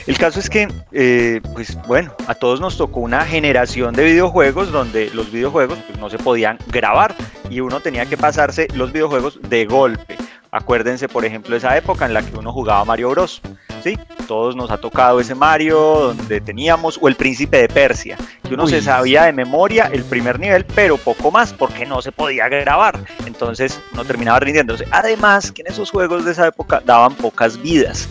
El 0.07 0.19
caso 0.19 0.39
es 0.39 0.51
que, 0.51 0.69
eh, 0.93 1.41
pues 1.55 1.77
bueno, 1.87 2.15
a 2.27 2.35
todos 2.35 2.61
nos 2.61 2.77
tocó 2.77 3.01
una 3.01 3.25
generación 3.25 3.95
de 3.95 4.05
videojuegos 4.05 4.71
donde 4.71 5.11
los 5.11 5.33
videojuegos 5.33 5.79
pues, 5.87 5.99
no 5.99 6.11
se 6.11 6.19
podían 6.19 6.59
grabar 6.67 7.15
y 7.49 7.61
uno 7.61 7.81
tenía 7.81 8.05
que 8.07 8.17
pasarse 8.17 8.69
los 8.75 8.93
videojuegos 8.93 9.41
de 9.49 9.65
golpe. 9.65 10.17
Acuérdense, 10.51 11.09
por 11.09 11.25
ejemplo, 11.25 11.57
esa 11.57 11.77
época 11.77 12.07
en 12.07 12.15
la 12.15 12.23
que 12.23 12.37
uno 12.37 12.53
jugaba 12.53 12.85
Mario 12.85 13.11
Bros. 13.11 13.41
¿Sí? 13.85 13.99
Todos 14.27 14.57
nos 14.57 14.71
ha 14.71 14.79
tocado 14.79 15.21
ese 15.21 15.35
Mario 15.35 15.79
donde 16.15 16.41
teníamos, 16.41 16.99
o 17.03 17.07
el 17.07 17.17
Príncipe 17.17 17.59
de 17.59 17.69
Persia, 17.69 18.17
que 18.43 18.55
uno 18.55 18.65
Uy, 18.65 18.71
se 18.71 18.81
sabía 18.81 19.25
de 19.25 19.33
memoria 19.35 19.91
el 19.93 20.05
primer 20.05 20.41
nivel, 20.41 20.65
pero 20.65 20.97
poco 20.97 21.31
más, 21.31 21.53
porque 21.53 21.85
no 21.85 22.01
se 22.01 22.11
podía 22.11 22.49
grabar. 22.49 22.99
Entonces 23.27 23.79
no 23.93 24.07
terminaba 24.07 24.41
rindiéndose. 24.41 24.87
Además, 24.91 25.53
que 25.53 25.61
en 25.61 25.69
esos 25.69 25.91
juegos 25.91 26.25
de 26.25 26.33
esa 26.33 26.47
época 26.47 26.83
daban 26.83 27.15
pocas 27.15 27.61
vidas. 27.61 28.09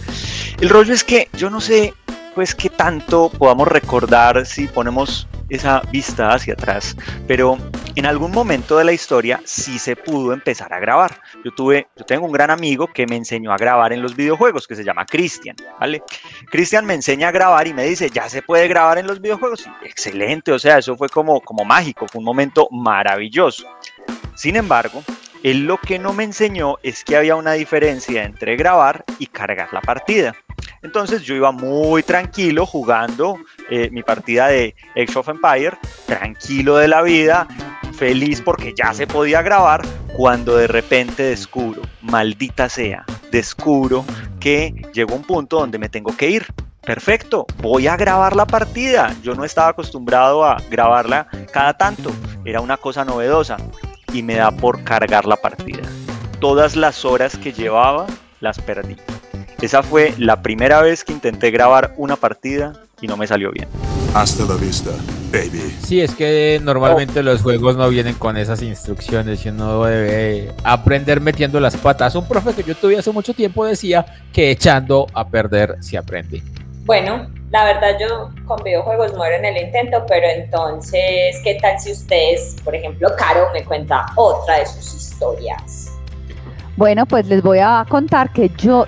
El 0.62 0.70
rollo 0.70 0.94
es 0.94 1.04
que 1.04 1.28
yo 1.34 1.50
no 1.50 1.60
sé, 1.60 1.96
pues, 2.36 2.54
qué 2.54 2.70
tanto 2.70 3.32
podamos 3.32 3.68
recordar 3.68 4.46
si 4.46 4.68
ponemos 4.68 5.28
esa 5.50 5.82
vista 5.92 6.34
hacia 6.34 6.54
atrás, 6.54 6.96
pero 7.28 7.58
en 7.96 8.06
algún 8.06 8.32
momento 8.32 8.78
de 8.78 8.84
la 8.84 8.94
historia 8.94 9.42
sí 9.46 9.78
se 9.78 9.96
pudo 9.96 10.34
empezar 10.34 10.74
a 10.74 10.80
grabar. 10.80 11.20
Yo 11.44 11.52
tuve, 11.52 11.88
yo 11.96 12.06
tengo 12.06 12.26
un 12.26 12.32
gran 12.32 12.50
amigo 12.50 12.88
que 12.88 13.06
me 13.06 13.16
enseñó 13.16 13.52
a 13.52 13.58
grabar 13.58 13.94
en 13.94 14.02
los 14.02 14.16
videojuegos, 14.16 14.68
que 14.68 14.76
se 14.76 14.84
llama 14.84 15.06
Cristian, 15.06 15.56
¿vale? 15.80 16.02
Cristian 16.50 16.86
me 16.86 16.94
enseña 16.94 17.28
a 17.28 17.32
grabar 17.32 17.68
y 17.68 17.74
me 17.74 17.86
dice, 17.86 18.10
ya 18.10 18.28
se 18.30 18.42
puede 18.42 18.68
grabar 18.68 18.98
en 18.98 19.08
los 19.08 19.22
videojuegos. 19.22 19.66
Y 19.84 19.88
excelente, 19.88 20.52
o 20.52 20.60
sea, 20.60 20.80
eso 20.80 20.96
fue 20.98 21.10
como, 21.10 21.42
como 21.42 21.66
mágico, 21.66 22.08
fue 22.08 22.20
un 22.20 22.26
momento 22.26 22.68
maravilloso. 22.72 23.68
Sin 24.36 24.56
embargo, 24.56 25.04
él 25.44 25.66
lo 25.66 25.78
que 25.78 26.00
no 26.00 26.14
me 26.14 26.24
enseñó 26.24 26.78
es 26.84 27.04
que 27.04 27.18
había 27.18 27.36
una 27.36 27.54
diferencia 27.54 28.24
entre 28.24 28.56
grabar 28.56 29.04
y 29.20 29.28
cargar 29.28 29.74
la 29.74 29.82
partida. 29.82 30.34
Entonces 30.82 31.24
yo 31.24 31.36
iba 31.36 31.52
muy 31.52 32.04
tranquilo 32.04 32.66
jugando 32.66 33.38
eh, 33.70 33.90
mi 33.92 34.04
partida 34.04 34.48
de 34.48 34.76
Age 34.96 35.20
of 35.20 35.30
Empire, 35.30 35.78
tranquilo 36.06 36.78
de 36.78 36.88
la 36.88 37.02
vida, 37.02 37.48
feliz 37.98 38.42
porque 38.42 38.74
ya 38.76 38.94
se 38.94 39.08
podía 39.08 39.42
grabar, 39.42 39.82
cuando 40.14 40.56
de 40.58 40.68
repente 40.68 41.24
descubro, 41.24 41.82
maldita 42.02 42.70
sea, 42.70 43.06
descubro 43.32 44.06
que 44.40 44.74
llegó 44.94 45.16
un 45.16 45.24
punto 45.24 45.60
donde 45.60 45.80
me 45.80 45.90
tengo 45.90 46.16
que 46.16 46.30
ir. 46.30 46.46
Perfecto, 46.82 47.46
voy 47.62 47.88
a 47.88 47.96
grabar 47.96 48.36
la 48.36 48.46
partida. 48.46 49.16
Yo 49.24 49.36
no 49.36 49.46
estaba 49.46 49.70
acostumbrado 49.70 50.44
a 50.44 50.58
grabarla 50.70 51.28
cada 51.52 51.74
tanto, 51.76 52.12
era 52.44 52.60
una 52.60 52.76
cosa 52.76 53.06
novedosa 53.06 53.58
y 54.12 54.22
me 54.22 54.36
da 54.36 54.52
por 54.52 54.84
cargar 54.84 55.26
la 55.26 55.38
partida. 55.38 55.84
Todas 56.42 56.76
las 56.76 57.06
horas 57.06 57.38
que 57.38 57.54
llevaba 57.54 58.06
las 58.42 58.60
perdí. 58.60 58.98
Esa 59.64 59.82
fue 59.82 60.14
la 60.18 60.42
primera 60.42 60.82
vez 60.82 61.06
que 61.06 61.14
intenté 61.14 61.50
grabar 61.50 61.94
una 61.96 62.18
partida 62.18 62.74
y 63.00 63.08
no 63.08 63.16
me 63.16 63.28
salió 63.28 63.50
bien. 63.50 63.70
Hasta 64.14 64.44
la 64.44 64.56
vista, 64.56 64.90
baby. 65.32 65.74
Sí, 65.82 66.02
es 66.02 66.14
que 66.14 66.60
normalmente 66.62 67.24
los 67.24 67.42
juegos 67.42 67.78
no 67.78 67.88
vienen 67.88 68.16
con 68.16 68.36
esas 68.36 68.62
instrucciones 68.62 69.46
y 69.46 69.50
uno 69.50 69.86
debe 69.86 70.52
aprender 70.66 71.22
metiendo 71.22 71.62
las 71.62 71.78
patas. 71.78 72.14
Un 72.16 72.28
profe 72.28 72.52
que 72.52 72.64
yo 72.64 72.76
tuve 72.76 72.98
hace 72.98 73.10
mucho 73.12 73.34
tiempo 73.34 73.64
decía 73.64 74.06
que 74.34 74.52
echando 74.52 75.08
a 75.14 75.26
perder 75.26 75.78
se 75.80 75.98
aprende. 75.98 76.44
Bueno, 76.84 77.30
la 77.52 77.64
verdad 77.64 77.98
yo 78.02 78.32
con 78.44 78.62
videojuegos 78.66 79.16
muero 79.16 79.38
en 79.38 79.46
el 79.46 79.64
intento, 79.64 80.04
pero 80.10 80.28
entonces, 80.28 81.38
¿qué 81.42 81.58
tal 81.62 81.80
si 81.80 81.94
ustedes, 81.94 82.58
por 82.66 82.76
ejemplo, 82.76 83.08
Caro 83.18 83.48
me 83.54 83.64
cuenta 83.64 84.08
otra 84.18 84.60
de 84.60 84.66
sus 84.66 84.94
historias? 84.94 85.90
Bueno, 86.76 87.06
pues 87.06 87.28
les 87.28 87.42
voy 87.42 87.60
a 87.60 87.86
contar 87.88 88.34
que 88.34 88.52
yo 88.58 88.86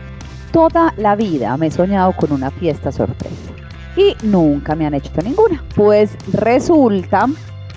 toda 0.55 0.93
la 0.95 1.17
vida 1.17 1.57
me 1.57 1.67
he 1.67 1.71
soñado 1.71 2.13
con 2.13 2.31
una 2.31 2.49
fiesta 2.49 2.89
sorpresa 2.89 3.51
y 3.97 4.15
nunca 4.23 4.73
me 4.73 4.85
han 4.85 4.93
hecho 4.93 5.11
ninguna. 5.21 5.61
Pues 5.75 6.15
resulta 6.31 7.27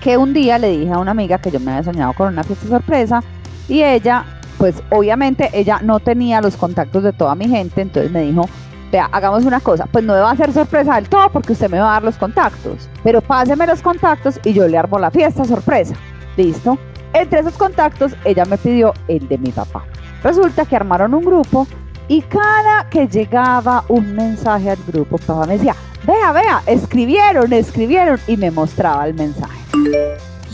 que 0.01 0.17
un 0.17 0.33
día 0.33 0.61
le 0.61 0.71
dije 0.71 0.93
a 0.93 0.99
una 0.99 1.11
amiga 1.11 1.39
que 1.39 1.51
yo 1.51 1.59
me 1.59 1.73
había 1.73 1.83
soñado 1.83 2.13
con 2.13 2.29
una 2.29 2.45
fiesta 2.45 2.69
sorpresa 2.69 3.21
y 3.69 3.83
ella, 3.83 4.25
pues 4.59 4.81
obviamente 4.91 5.51
ella 5.53 5.81
no 5.83 5.99
tenía 5.99 6.41
los 6.41 6.57
contactos 6.57 7.03
de 7.03 7.13
toda 7.13 7.35
mi 7.35 7.49
gente, 7.49 7.81
entonces 7.81 8.13
me 8.13 8.23
dijo, 8.23 8.49
vea, 8.93 9.09
hagamos 9.11 9.45
una 9.45 9.59
cosa, 9.59 9.87
pues 9.87 10.05
no 10.05 10.13
me 10.13 10.21
va 10.21 10.31
a 10.31 10.35
hacer 10.35 10.53
sorpresa 10.53 10.95
del 10.95 11.09
todo 11.09 11.31
porque 11.33 11.55
usted 11.55 11.69
me 11.69 11.81
va 11.81 11.91
a 11.91 11.93
dar 11.95 12.05
los 12.05 12.17
contactos, 12.17 12.89
pero 13.03 13.21
páseme 13.21 13.67
los 13.67 13.83
contactos 13.83 14.39
y 14.45 14.53
yo 14.53 14.69
le 14.69 14.79
armo 14.79 15.01
la 15.01 15.11
fiesta 15.11 15.45
sorpresa. 15.45 15.97
¿Listo? 16.37 16.79
Entre 17.13 17.41
esos 17.41 17.55
contactos 17.55 18.15
ella 18.25 18.45
me 18.45 18.57
pidió 18.57 18.95
el 19.09 19.27
de 19.27 19.37
mi 19.37 19.51
papá. 19.51 19.83
Resulta 20.23 20.65
que 20.65 20.77
armaron 20.77 21.13
un 21.15 21.25
grupo 21.25 21.67
Y 22.09 22.23
cada 22.23 22.89
que 22.89 23.07
llegaba 23.07 23.85
un 23.89 24.15
mensaje 24.15 24.71
al 24.71 24.79
grupo, 24.87 25.19
papá 25.19 25.47
me 25.47 25.59
decía, 25.59 25.77
vea, 26.07 26.33
vea, 26.33 26.63
escribieron, 26.65 27.53
escribieron 27.53 28.19
y 28.27 28.39
me 28.39 28.51
mostraba 28.51 29.07
el 29.07 29.13
mensaje. 29.13 29.59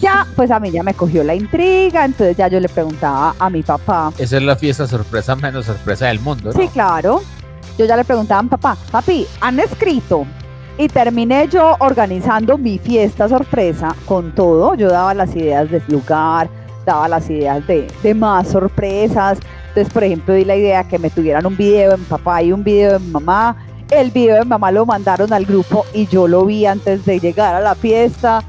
Ya, 0.01 0.27
pues 0.35 0.51
a 0.51 0.59
mí 0.59 0.73
ya 0.73 0.83
me 0.83 0.95
cogió 0.95 1.23
la 1.23 1.37
intriga, 1.37 2.05
entonces 2.05 2.37
ya 2.37 2.49
yo 2.49 2.59
le 2.59 2.69
preguntaba 2.69 3.37
a 3.39 3.49
mi 3.49 3.63
papá. 3.63 4.13
Esa 4.19 4.37
es 4.37 4.43
la 4.43 4.57
fiesta 4.57 4.89
sorpresa 4.89 5.37
menos 5.37 5.67
sorpresa 5.67 6.07
del 6.07 6.19
mundo, 6.19 6.53
¿no? 6.53 6.61
Sí, 6.61 6.69
claro. 6.69 7.23
Yo 7.79 7.87
ya 7.87 7.97
le 7.97 8.05
preguntaba 8.05 8.41
a 8.41 8.43
mi 8.43 8.49
papá, 8.49 8.77
papi, 8.91 9.27
¿han 9.41 9.61
escrito? 9.61 10.27
Y 10.77 10.89
terminé 10.89 11.47
yo 11.49 11.77
organizando 11.79 12.59
mi 12.59 12.79
fiesta 12.79 13.29
sorpresa 13.29 13.95
con 14.07 14.35
todo. 14.35 14.75
Yo 14.75 14.89
daba 14.89 15.15
las 15.15 15.35
ideas 15.37 15.71
del 15.71 15.85
lugar, 15.87 16.49
daba 16.85 17.09
las 17.09 17.31
ideas 17.31 17.65
de, 17.69 17.87
de 18.03 18.15
más 18.15 18.49
sorpresas. 18.49 19.39
Entonces, 19.75 19.93
por 19.93 20.05
ejemplo, 20.05 20.35
di 20.35 20.45
la 20.45 20.55
idea 20.55 20.85
que 20.85 21.01
me 21.01 21.11
tuvieran 21.11 21.45
un 21.47 21.57
video 21.57 21.91
de 21.91 21.97
mi 21.97 22.05
papá 22.05 22.41
y 22.45 22.53
un 22.53 22.63
video 22.63 22.93
de 22.93 22.99
mi 23.01 23.11
mamá. 23.11 23.57
El 23.91 24.13
video 24.13 24.37
de 24.37 24.43
mi 24.43 24.49
mamá 24.51 24.71
lo 24.71 24.87
mandaron 24.87 25.33
al 25.33 25.45
grupo 25.45 25.85
y 25.93 26.07
yo 26.07 26.29
lo 26.29 26.45
vi 26.47 26.65
antes 26.65 27.05
de 27.05 27.19
llegar 27.19 27.57
a 27.57 27.61
la 27.61 27.75
fiesta. 27.75 28.45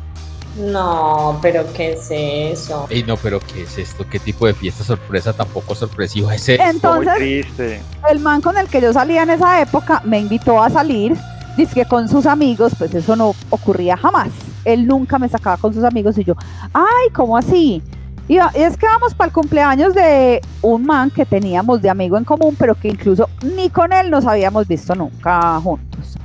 No, 0.56 1.40
pero 1.42 1.66
¿qué 1.74 1.94
es 1.94 2.12
eso? 2.12 2.86
Ey, 2.92 3.02
no, 3.02 3.18
pero 3.18 3.40
¿qué 3.40 3.64
es 3.64 3.76
esto? 3.80 4.06
¿Qué 4.08 4.20
tipo 4.20 4.46
de 4.46 4.54
fiesta 4.54 4.84
sorpresa 4.84 5.34
tampoco 5.34 5.74
sorpresivo 5.74 6.30
es 6.30 6.48
esto? 6.48 6.64
Entonces, 6.64 7.14
Muy 7.18 7.42
triste. 7.42 7.82
el 8.08 8.20
man 8.20 8.40
con 8.42 8.56
el 8.60 8.68
que 8.68 8.80
yo 8.80 8.94
salía 8.94 9.24
en 9.24 9.32
esa 9.32 9.60
época 9.60 10.04
me 10.06 10.20
invitó 10.20 10.62
a 10.62 10.70
salir. 10.70 11.18
Dice 11.58 11.74
que 11.74 11.86
con 11.86 12.08
sus 12.08 12.28
amigos, 12.28 12.74
pues 12.78 12.94
eso 12.94 13.16
no 13.16 13.34
ocurría 13.50 13.98
jamás. 13.98 14.30
Él 14.64 14.86
nunca 14.86 15.18
me 15.18 15.28
sacaba 15.28 15.58
con 15.58 15.74
sus 15.74 15.84
amigos 15.84 16.16
y 16.20 16.24
yo, 16.24 16.36
ay, 16.72 17.10
¿cómo 17.14 17.36
así? 17.36 17.82
Y, 18.28 18.38
es 18.38 18.76
que 18.78 18.88
vamos 18.88 19.14
para 19.14 19.28
el 19.28 19.34
cumpleaños 19.34 19.94
de 19.94 20.42
un 20.62 20.86
man 20.86 21.12
que 21.12 21.26
teníamos 21.26 21.82
de 21.82 21.90
amigo 21.90 22.18
en 22.18 22.24
común, 22.24 22.56
pero 22.58 22.74
que 22.74 22.88
incluso 22.88 23.30
ni 23.44 23.70
con 23.70 23.94
él 23.94 24.10
nos 24.10 24.26
habíamos 24.26 24.68
visto 24.68 24.96
nunca 24.96 25.60
juntos. 25.62 26.18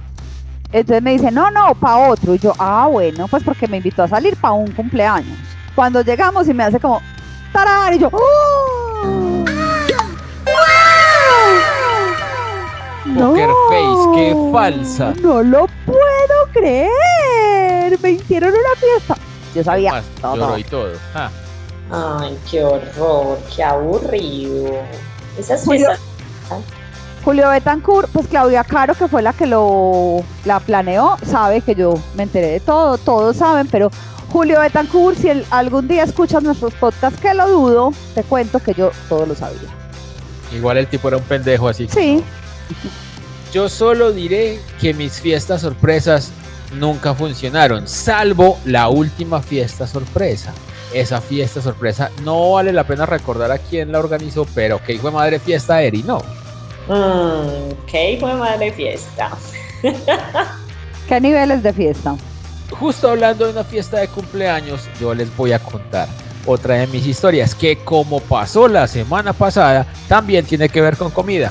Entonces 0.73 1.03
me 1.03 1.13
dice, 1.13 1.31
no, 1.31 1.51
no, 1.51 1.75
para 1.75 2.11
otro. 2.11 2.35
Y 2.35 2.39
yo, 2.39 2.53
ah, 2.59 2.89
bueno, 2.91 3.29
pues 3.29 3.43
porque 3.43 3.69
me 3.69 3.79
invitó 3.79 4.03
a 4.03 4.09
salir 4.09 4.37
para 4.37 4.55
un 4.55 4.71
cumpleaños. 4.71 5.37
Cuando 5.75 6.01
llegamos 6.03 6.49
y 6.49 6.55
me 6.55 6.65
hace 6.65 6.81
como, 6.81 7.03
tarar, 7.53 7.93
y 7.95 7.99
yo, 7.99 8.09
¡oh! 8.13 9.45
Poker 13.15 13.51
face, 13.69 14.11
qué 14.15 14.51
falsa. 14.53 15.15
No 15.21 15.43
lo 15.43 15.67
puedo 15.85 16.47
creer. 16.53 17.99
Me 18.01 18.11
hicieron 18.13 18.51
una 18.51 18.77
fiesta. 18.79 19.17
Yo 19.55 19.65
sabía 19.65 19.93
Más, 19.93 20.05
todo. 20.21 20.37
lloró 20.37 20.59
y 20.59 20.65
todo. 20.65 20.93
Ah, 21.15 21.29
Ay, 21.93 22.39
qué 22.51 22.63
horror, 22.65 23.39
qué 23.55 23.65
aburrido. 23.65 24.71
Esas 25.39 25.65
Julio- 25.65 25.87
fiestas. 25.89 26.59
Julio 27.25 27.51
Betancourt, 27.51 28.09
pues 28.13 28.27
Claudia 28.29 28.65
Caro, 28.65 28.95
que 28.95 29.07
fue 29.07 29.21
la 29.21 29.33
que 29.35 29.47
lo 29.47 30.23
la 30.47 30.59
planeó, 30.61 31.17
sabe 31.27 31.61
que 31.61 31.75
yo 31.75 31.95
me 32.15 32.23
enteré 32.23 32.47
de 32.47 32.61
todo, 32.61 32.97
todos 32.97 33.37
saben, 33.37 33.67
pero 33.69 33.91
Julio 34.33 34.61
Betancourt, 34.61 35.19
si 35.19 35.29
algún 35.51 35.87
día 35.87 36.05
escuchas 36.05 36.43
nuestros 36.43 36.73
podcasts, 36.75 37.21
que 37.21 37.35
lo 37.35 37.47
dudo, 37.49 37.93
te 38.15 38.23
cuento 38.23 38.59
que 38.61 38.73
yo 38.73 38.91
todo 39.09 39.27
lo 39.27 39.35
sabía. 39.35 39.69
igual 40.53 40.79
el 40.79 40.87
tipo 40.87 41.09
era 41.09 41.19
un 41.19 41.23
pendejo 41.25 41.69
así. 41.69 41.89
Sí, 41.89 42.23
Yo 43.53 43.69
solo 43.69 44.13
diré 44.13 44.61
que 44.81 44.95
mis 44.95 45.21
fiestas 45.21 45.61
sorpresas 45.63 46.31
nunca 46.79 47.15
funcionaron, 47.15 47.87
salvo 47.89 48.59
la 48.65 48.89
última 48.89 49.43
fiesta 49.43 49.87
sorpresa. 49.89 50.53
Esa 50.93 51.21
fiesta 51.21 51.63
sorpresa 51.63 52.11
no 52.23 52.53
vale 52.53 52.73
la 52.73 52.85
pena 52.85 53.07
recordar 53.07 53.53
a 53.53 53.59
quién 53.59 53.93
la 53.93 54.01
organizó, 54.01 54.47
pero 54.55 54.83
que 54.83 54.95
hijo 54.95 55.09
de 55.09 55.15
madre 55.15 55.39
fiesta 55.39 55.83
Eri, 55.83 56.03
no. 56.03 56.19
Mmm, 56.89 57.75
qué 57.87 58.13
hijo 58.13 58.27
de 58.27 58.35
madre 58.35 58.73
fiesta. 58.73 59.31
¿qué 61.09 61.21
niveles 61.21 61.63
de 61.63 61.73
fiesta? 61.73 62.17
Justo 62.71 63.11
hablando 63.11 63.47
de 63.47 63.53
una 63.53 63.65
fiesta 63.65 63.99
de 63.99 64.09
cumpleaños, 64.09 64.89
yo 65.01 65.15
les 65.15 65.35
voy 65.37 65.53
a 65.53 65.59
contar 65.59 66.09
otra 66.47 66.77
de 66.77 66.87
mis 66.87 67.07
historias 67.07 67.55
que 67.55 67.77
como 67.77 68.21
pasó 68.21 68.69
la 68.69 68.87
semana 68.87 69.33
pasada, 69.33 69.87
también 70.09 70.45
tiene 70.45 70.69
que 70.69 70.81
ver 70.81 70.97
con 70.97 71.11
comida. 71.11 71.51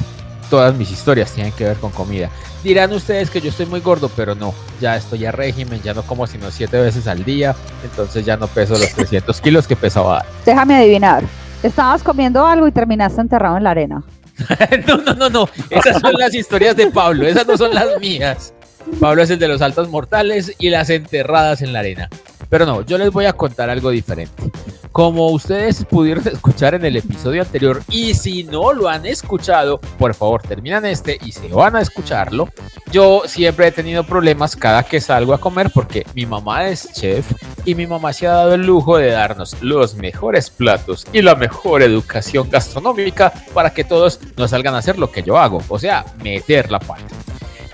Todas 0.49 0.73
mis 0.75 0.91
historias 0.91 1.31
tienen 1.31 1.51
que 1.53 1.65
ver 1.65 1.77
con 1.77 1.91
comida. 1.91 2.29
Dirán 2.63 2.91
ustedes 2.91 3.29
que 3.29 3.39
yo 3.39 3.49
estoy 3.49 3.65
muy 3.65 3.79
gordo, 3.79 4.09
pero 4.15 4.35
no, 4.35 4.53
ya 4.81 4.97
estoy 4.97 5.25
a 5.25 5.31
régimen, 5.31 5.81
ya 5.81 5.93
no 5.93 6.03
como 6.03 6.27
sino 6.27 6.51
siete 6.51 6.79
veces 6.79 7.07
al 7.07 7.23
día, 7.23 7.55
entonces 7.83 8.25
ya 8.25 8.35
no 8.35 8.47
peso 8.47 8.73
los 8.73 8.93
300 8.93 9.39
kilos 9.39 9.65
que 9.65 9.77
pesaba. 9.77 10.25
Déjame 10.45 10.75
adivinar. 10.75 11.23
Estabas 11.63 12.03
comiendo 12.03 12.45
algo 12.45 12.67
y 12.67 12.71
terminaste 12.71 13.21
enterrado 13.21 13.57
en 13.57 13.63
la 13.63 13.71
arena. 13.71 14.03
no, 14.87 14.97
no, 14.97 15.13
no, 15.13 15.29
no, 15.29 15.49
esas 15.69 16.01
son 16.01 16.13
las 16.13 16.33
historias 16.33 16.75
de 16.75 16.87
Pablo, 16.87 17.27
esas 17.27 17.47
no 17.47 17.57
son 17.57 17.73
las 17.73 17.87
mías. 17.99 18.53
Pablo 18.99 19.21
es 19.21 19.29
el 19.29 19.39
de 19.39 19.47
los 19.47 19.59
saltos 19.59 19.89
mortales 19.89 20.53
y 20.57 20.69
las 20.69 20.89
enterradas 20.89 21.61
en 21.61 21.73
la 21.73 21.79
arena. 21.79 22.09
Pero 22.49 22.65
no, 22.65 22.81
yo 22.81 22.97
les 22.97 23.11
voy 23.11 23.25
a 23.25 23.33
contar 23.33 23.69
algo 23.69 23.89
diferente. 23.89 24.51
Como 24.91 25.27
ustedes 25.29 25.85
pudieron 25.85 26.27
escuchar 26.33 26.73
en 26.73 26.85
el 26.85 26.97
episodio 26.97 27.41
anterior, 27.41 27.81
y 27.89 28.13
si 28.13 28.43
no 28.43 28.73
lo 28.73 28.89
han 28.89 29.05
escuchado, 29.05 29.79
por 29.97 30.13
favor 30.13 30.41
terminan 30.41 30.85
este 30.85 31.19
y 31.23 31.31
se 31.31 31.47
van 31.49 31.75
a 31.75 31.81
escucharlo. 31.81 32.49
Yo 32.91 33.23
siempre 33.25 33.67
he 33.67 33.71
tenido 33.71 34.03
problemas 34.03 34.55
cada 34.55 34.83
que 34.83 34.99
salgo 34.99 35.33
a 35.33 35.39
comer 35.39 35.71
porque 35.73 36.05
mi 36.15 36.25
mamá 36.25 36.67
es 36.67 36.91
chef 36.93 37.31
y 37.65 37.75
mi 37.75 37.85
mamá 37.85 38.13
se 38.13 38.27
ha 38.27 38.31
dado 38.31 38.55
el 38.55 38.65
lujo 38.65 38.97
de 38.97 39.11
darnos 39.11 39.55
los 39.61 39.95
mejores 39.95 40.49
platos 40.49 41.05
y 41.13 41.21
la 41.21 41.35
mejor 41.35 41.83
educación 41.83 42.49
gastronómica 42.49 43.31
para 43.53 43.71
que 43.71 43.83
todos 43.83 44.19
no 44.37 44.47
salgan 44.47 44.73
a 44.73 44.79
hacer 44.79 44.97
lo 44.97 45.11
que 45.11 45.21
yo 45.21 45.37
hago, 45.37 45.61
o 45.67 45.77
sea, 45.77 46.05
meter 46.23 46.71
la 46.71 46.79
pata. 46.79 47.03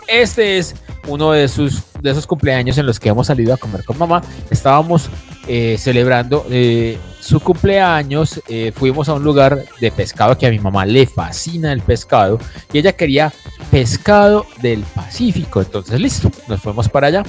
Este 0.08 0.58
es 0.58 0.75
uno 1.08 1.32
de, 1.32 1.47
sus, 1.47 1.84
de 2.01 2.12
esos 2.12 2.28
cumpleaños 2.28 2.78
en 2.78 2.86
los 2.86 2.99
que 2.99 3.10
hemos 3.10 3.28
salido 3.28 3.54
a 3.54 3.58
comer 3.58 3.84
con 3.84 3.97
mamá. 3.97 4.21
Estábamos 4.49 5.10
eh, 5.47 5.77
celebrando 5.79 6.45
eh, 6.49 6.97
su 7.19 7.39
cumpleaños. 7.39 8.41
eh, 8.47 8.71
fuimos 8.75 9.10
a 9.10 9.13
un 9.13 9.23
lugar 9.23 9.63
de 9.79 9.91
pescado 9.91 10.38
que 10.38 10.47
a 10.47 10.51
mi 10.51 10.60
mamá 10.60 10.86
le 10.86 11.05
fascina 11.08 11.71
el 11.71 11.81
pescado 11.81 12.39
y 12.71 12.79
ella 12.79 12.93
quería 12.93 13.34
pescado 13.71 14.45
del 14.62 14.81
Pacífico. 14.81 15.62
Entonces, 15.62 15.99
listo, 15.99 16.31
nos 16.47 16.62
fuimos 16.62 16.89
para 16.89 17.08
allá. 17.08 17.23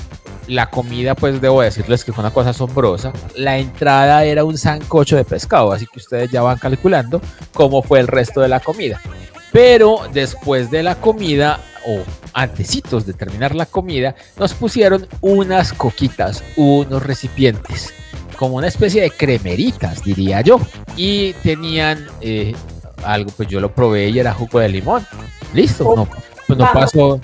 La 0.48 0.70
comida, 0.70 1.14
pues 1.14 1.40
debo 1.40 1.60
decirles 1.62 2.04
que 2.04 2.12
fue 2.12 2.22
una 2.22 2.32
cosa 2.32 2.50
asombrosa. 2.50 3.12
La 3.34 3.58
entrada 3.58 4.24
era 4.24 4.44
un 4.44 4.56
sancocho 4.56 5.16
de 5.16 5.24
pescado, 5.24 5.72
así 5.72 5.86
que 5.86 5.98
ustedes 5.98 6.30
ya 6.30 6.42
van 6.42 6.58
calculando 6.58 7.20
cómo 7.52 7.82
fue 7.82 8.00
el 8.00 8.06
resto 8.06 8.40
de 8.40 8.48
la 8.48 8.60
comida. 8.60 9.00
Pero 9.52 10.02
después 10.12 10.70
de 10.70 10.82
la 10.82 10.96
comida, 10.96 11.60
o 11.86 12.02
antecitos 12.34 13.06
de 13.06 13.14
terminar 13.14 13.54
la 13.54 13.66
comida, 13.66 14.14
nos 14.38 14.52
pusieron 14.54 15.06
unas 15.20 15.72
coquitas, 15.72 16.44
unos 16.56 17.02
recipientes, 17.02 17.94
como 18.36 18.56
una 18.56 18.68
especie 18.68 19.02
de 19.02 19.10
cremeritas, 19.10 20.02
diría 20.04 20.40
yo. 20.40 20.60
Y 20.96 21.32
tenían 21.34 22.06
eh, 22.20 22.54
algo, 23.04 23.30
pues 23.36 23.48
yo 23.48 23.60
lo 23.60 23.72
probé 23.72 24.08
y 24.08 24.18
era 24.18 24.32
jugo 24.32 24.60
de 24.60 24.68
limón. 24.68 25.06
Listo, 25.52 25.94
no, 25.96 26.08
pues 26.46 26.58
no 26.58 26.72
pasó. 26.72 27.20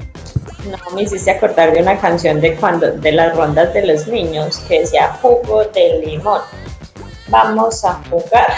No, 0.70 0.94
me 0.94 1.02
hiciste 1.02 1.30
acordar 1.30 1.72
de 1.72 1.82
una 1.82 1.98
canción 1.98 2.40
de 2.40 2.54
cuando 2.54 2.92
de 2.92 3.12
las 3.12 3.36
rondas 3.36 3.74
de 3.74 3.86
los 3.86 4.06
niños 4.06 4.58
que 4.68 4.80
decía 4.80 5.18
jugo 5.20 5.64
de 5.74 6.00
limón. 6.04 6.40
Vamos 7.28 7.84
a 7.84 7.94
jugar. 8.08 8.52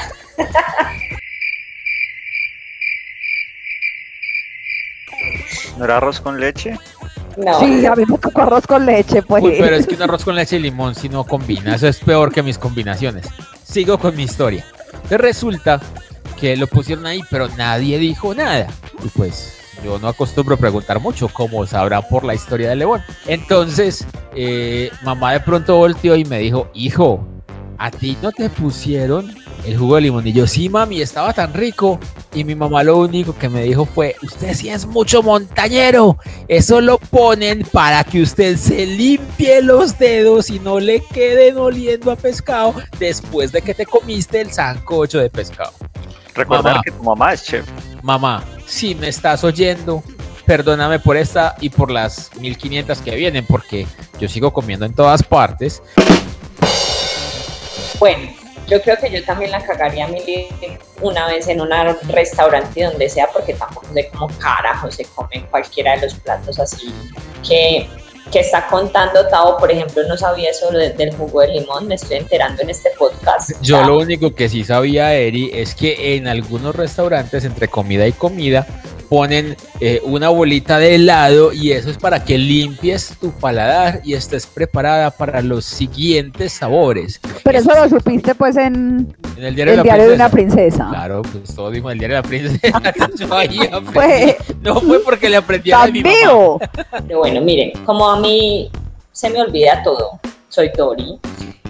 ¿No 5.77 5.85
era 5.85 5.97
arroz 5.97 6.21
con 6.21 6.39
leche? 6.39 6.79
No. 7.37 7.59
Sí, 7.61 7.85
a 7.87 7.95
mí 7.95 8.05
me 8.07 8.19
tocó 8.19 8.43
arroz 8.43 8.67
con 8.67 8.87
leche, 8.87 9.23
pues. 9.23 9.43
Uy, 9.43 9.57
pero 9.59 9.77
es 9.77 9.87
que 9.87 9.95
un 9.95 10.03
arroz 10.03 10.25
con 10.25 10.35
leche 10.35 10.57
y 10.57 10.61
limón 10.61 10.95
si 10.95 11.09
no 11.09 11.25
combina, 11.25 11.75
eso 11.75 11.89
es 11.89 11.99
peor 12.01 12.33
que 12.33 12.43
mis 12.43 12.59
combinaciones. 12.59 13.27
Sigo 13.63 13.99
con 13.99 14.15
mi 14.17 14.23
historia. 14.25 14.65
Entonces 14.95 15.21
resulta 15.21 15.81
que 16.41 16.57
lo 16.57 16.67
pusieron 16.67 17.07
ahí, 17.07 17.23
pero 17.31 17.49
nadie 17.57 17.99
dijo 17.99 18.35
nada. 18.35 18.67
Y 19.05 19.09
pues 19.09 19.59
yo 19.85 19.99
no 19.99 20.09
acostumbro 20.09 20.55
a 20.55 20.59
preguntar 20.59 21.01
mucho, 21.01 21.29
como 21.29 21.67
sabrán 21.67 22.03
por 22.09 22.25
la 22.25 22.35
historia 22.35 22.71
de 22.71 22.77
León. 22.77 23.03
Entonces, 23.27 24.07
eh, 24.35 24.91
mamá 25.03 25.33
de 25.33 25.41
pronto 25.41 25.77
volteó 25.77 26.17
y 26.17 26.25
me 26.25 26.39
dijo, 26.39 26.69
hijo, 26.73 27.27
¿a 27.79 27.91
ti 27.91 28.17
no 28.23 28.33
te 28.33 28.49
pusieron 28.49 29.35
el 29.67 29.79
jugo 29.79 29.97
de 29.97 30.03
limón? 30.03 30.27
Y 30.27 30.33
yo, 30.33 30.47
sí, 30.47 30.69
mami, 30.69 31.01
estaba 31.01 31.33
tan 31.33 31.53
rico. 31.55 31.99
Y 32.35 32.45
mi 32.45 32.55
mamá 32.55 32.83
lo 32.83 32.99
único 32.99 33.37
que 33.37 33.49
me 33.49 33.63
dijo 33.63 33.85
fue, 33.85 34.17
usted 34.23 34.55
sí 34.55 34.69
es 34.69 34.87
mucho 34.87 35.23
montañero. 35.23 36.19
Eso 36.49 36.81
lo 36.81 36.99
ponen 36.99 37.65
para 37.73 38.05
que 38.05 38.23
usted 38.23 38.57
se 38.57 38.87
limpie 38.87 39.63
los 39.63 39.99
dedos 39.99 40.51
y 40.51 40.59
no 40.59 40.81
le 40.81 41.01
queden 41.01 41.59
oliendo 41.59 42.11
a 42.11 42.17
pescado 42.17 42.75
después 42.99 43.53
de 43.53 43.63
que 43.63 43.75
te 43.75 43.87
comiste 43.87 44.41
el 44.41 44.53
sancocho 44.53 45.19
de 45.19 45.31
pescado. 45.31 45.73
Recordar 46.35 46.75
Mamá. 46.75 46.83
que 46.85 46.91
tu 46.91 47.03
mamá 47.03 47.33
es 47.33 47.45
chef. 47.45 47.67
Mamá, 48.03 48.45
si 48.67 48.95
me 48.97 49.09
estás 49.09 49.45
oyendo, 49.45 50.03
perdóname 50.47 50.99
por 50.99 51.17
esta 51.17 51.55
y 51.61 51.71
por 51.71 51.91
las 51.91 52.35
1500 52.37 52.99
que 52.99 53.15
vienen, 53.15 53.47
porque 53.47 53.87
yo 54.21 54.29
sigo 54.29 54.53
comiendo 54.53 54.85
en 54.85 54.95
todas 54.95 55.23
partes. 55.23 55.81
Bueno, 58.01 58.33
yo 58.69 58.81
creo 58.83 58.97
que 58.97 59.11
yo 59.11 59.23
también 59.25 59.51
la 59.51 59.63
cagaría 59.65 60.07
a 60.07 60.09
Mili 60.09 60.49
una 61.03 61.27
vez 61.27 61.49
en 61.49 61.61
un 61.61 61.69
restaurante 62.09 62.83
donde 62.85 63.09
sea, 63.09 63.29
porque 63.33 63.55
tampoco 63.55 63.87
sé 63.93 64.09
cómo 64.09 64.29
carajo 64.39 64.91
se 64.91 65.05
come 65.07 65.45
cualquiera 65.51 65.97
de 65.97 66.03
los 66.07 66.15
platos 66.15 66.59
así 66.59 66.93
que, 67.47 67.87
que 68.33 68.41
está 68.41 68.67
contando 68.69 69.27
Tao. 69.29 69.59
Por 69.59 69.71
ejemplo, 69.71 70.03
no 70.09 70.17
sabía 70.17 70.51
eso 70.51 70.71
de- 70.71 70.91
del 70.91 71.15
jugo 71.15 71.43
de 71.43 71.49
limón, 71.49 71.87
me 71.89 71.97
estoy 71.97 72.17
enterando 72.19 72.63
en 72.63 72.71
este 72.71 72.91
podcast. 72.99 73.51
Yo 73.61 73.83
lo 73.85 73.99
único 73.99 74.35
que 74.35 74.49
sí 74.49 74.65
sabía, 74.65 75.15
Eri, 75.15 75.51
es 75.53 75.75
que 75.75 76.17
en 76.17 76.27
algunos 76.27 76.75
restaurantes, 76.75 77.45
entre 77.45 77.69
comida 77.69 78.07
y 78.07 78.13
comida, 78.13 78.67
ponen 79.09 79.57
eh, 79.81 80.01
una 80.05 80.29
bolita 80.29 80.79
de 80.79 80.95
helado 80.97 81.53
y 81.53 81.73
eso 81.73 81.91
es 81.91 81.99
para 81.99 82.25
que 82.25 82.39
limpies 82.39 83.15
tu 83.21 83.31
paladar 83.33 84.01
y 84.05 84.15
estés 84.15 84.47
preparada 84.47 85.11
para 85.11 85.41
los 85.43 85.65
siguientes 85.65 86.53
sabores. 86.53 87.21
Pero 87.43 87.59
eso 87.59 87.73
lo 87.75 87.89
supiste 87.89 88.35
pues 88.35 88.57
en 88.57 89.15
En 89.37 89.45
el 89.45 89.55
diario, 89.55 89.75
el 89.75 89.83
de, 89.83 89.85
la 89.89 89.97
diario 89.97 90.05
de 90.11 90.17
princesa. 90.17 90.25
una 90.25 90.31
princesa. 90.31 90.89
Claro, 90.91 91.23
pues 91.23 91.55
todo 91.55 91.71
dijo 91.71 91.91
en 91.91 91.93
el 91.93 91.99
diario 91.99 92.17
de 92.17 92.23
la 92.23 92.29
princesa. 92.29 92.83
Yo 93.19 93.35
ahí 93.35 93.59
aprendí. 93.71 93.93
Fue 93.93 94.37
No 94.63 94.81
fue 94.81 95.01
porque 95.01 95.29
le 95.29 95.37
aprendí 95.37 95.73
a 95.73 95.87
mi 95.87 96.03
mamá. 96.03 96.15
vivo. 96.21 96.61
Pero 97.07 97.19
bueno, 97.19 97.41
miren, 97.41 97.73
como 97.85 98.09
a 98.09 98.19
mí 98.21 98.71
se 99.13 99.31
me 99.31 99.41
olvida 99.41 99.83
todo, 99.85 100.19
soy 100.49 100.73
Tori, 100.73 101.19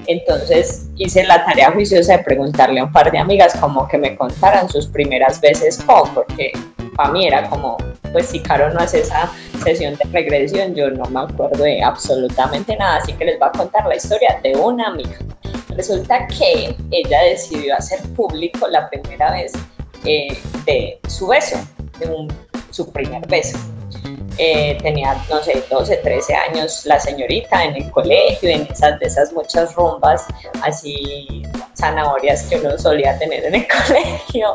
entonces 0.06 0.86
hice 0.96 1.24
la 1.24 1.44
tarea 1.44 1.72
juiciosa 1.72 2.18
de 2.18 2.24
preguntarle 2.24 2.80
a 2.80 2.84
un 2.84 2.92
par 2.92 3.10
de 3.10 3.18
amigas 3.18 3.54
como 3.60 3.88
que 3.88 3.98
me 3.98 4.16
contaran 4.16 4.68
sus 4.68 4.86
primeras 4.86 5.40
veces 5.40 5.78
con, 5.84 6.12
porque 6.14 6.52
para 6.96 7.10
mí 7.10 7.26
era 7.26 7.48
como, 7.48 7.76
pues 8.12 8.26
si 8.28 8.40
Caro 8.40 8.70
no 8.72 8.80
hace 8.80 9.00
esa 9.00 9.30
sesión 9.62 9.94
de 9.96 10.04
regresión, 10.12 10.74
yo 10.74 10.90
no 10.90 11.04
me 11.06 11.20
acuerdo 11.20 11.62
de 11.64 11.82
absolutamente 11.82 12.76
nada, 12.76 12.96
así 12.96 13.12
que 13.14 13.24
les 13.24 13.38
voy 13.38 13.48
a 13.48 13.52
contar 13.52 13.86
la 13.86 13.96
historia 13.96 14.38
de 14.42 14.56
una 14.56 14.88
amiga. 14.88 15.16
Resulta 15.70 16.26
que 16.28 16.76
ella 16.90 17.22
decidió 17.22 17.74
hacer 17.76 18.00
público 18.14 18.68
la 18.68 18.88
primera 18.90 19.32
vez 19.32 19.52
eh, 20.04 20.38
de 20.66 21.00
su 21.08 21.26
beso, 21.28 21.56
de 21.98 22.06
un- 22.06 22.32
su 22.70 22.90
primer 22.92 23.26
beso. 23.26 23.58
Eh, 24.36 24.76
tenía, 24.82 25.16
no 25.30 25.40
sé, 25.42 25.64
12, 25.70 25.96
13 25.98 26.34
años 26.34 26.84
la 26.86 26.98
señorita 27.00 27.64
en 27.64 27.76
el 27.76 27.90
colegio, 27.92 28.50
en 28.50 28.62
esas 28.70 28.98
de 28.98 29.06
esas 29.06 29.32
muchas 29.32 29.72
rumbas 29.76 30.24
así 30.62 31.42
zanahorias 31.78 32.42
que 32.44 32.56
uno 32.56 32.76
solía 32.76 33.16
tener 33.18 33.44
en 33.46 33.54
el 33.54 33.66
colegio. 33.86 34.52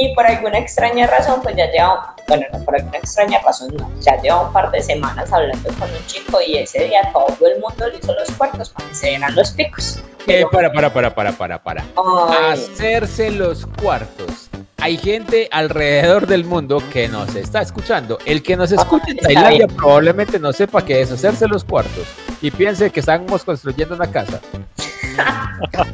Y 0.00 0.14
por 0.14 0.24
alguna 0.24 0.58
extraña 0.58 1.08
razón, 1.08 1.40
pues 1.42 1.56
ya 1.56 1.68
lleva, 1.72 2.14
bueno, 2.28 2.46
no 2.52 2.64
por 2.64 2.76
alguna 2.76 2.98
extraña 2.98 3.40
razón, 3.44 3.74
no, 3.76 3.90
ya 4.00 4.20
lleva 4.22 4.42
un 4.42 4.52
par 4.52 4.70
de 4.70 4.80
semanas 4.80 5.32
hablando 5.32 5.68
con 5.70 5.90
un 5.90 6.06
chico 6.06 6.38
y 6.46 6.58
ese 6.58 6.84
día 6.84 7.10
todo 7.12 7.46
el 7.46 7.60
mundo 7.60 7.88
le 7.88 7.98
hizo 7.98 8.14
los 8.14 8.30
cuartos 8.32 8.70
para 8.70 8.88
que 8.88 8.94
se 8.94 9.08
dieran 9.08 9.34
los 9.34 9.50
picos. 9.50 10.00
Eh, 10.28 10.44
para, 10.52 10.70
para, 10.70 10.92
para, 10.92 11.14
para, 11.14 11.32
para, 11.32 11.62
para. 11.62 11.84
Ay. 12.28 12.64
Hacerse 12.72 13.32
los 13.32 13.66
cuartos. 13.82 14.50
Hay 14.76 14.96
gente 14.96 15.48
alrededor 15.50 16.28
del 16.28 16.44
mundo 16.44 16.80
que 16.92 17.08
nos 17.08 17.34
está 17.34 17.60
escuchando. 17.60 18.18
El 18.24 18.44
que 18.44 18.56
nos 18.56 18.70
escucha 18.70 19.06
en 19.08 19.16
Tailandia 19.16 19.66
probablemente 19.66 20.38
no 20.38 20.52
sepa 20.52 20.84
qué 20.84 21.00
es 21.00 21.10
hacerse 21.10 21.48
los 21.48 21.64
cuartos 21.64 22.04
y 22.40 22.52
piense 22.52 22.90
que 22.90 23.00
estamos 23.00 23.42
construyendo 23.42 23.96
una 23.96 24.08
casa. 24.08 24.40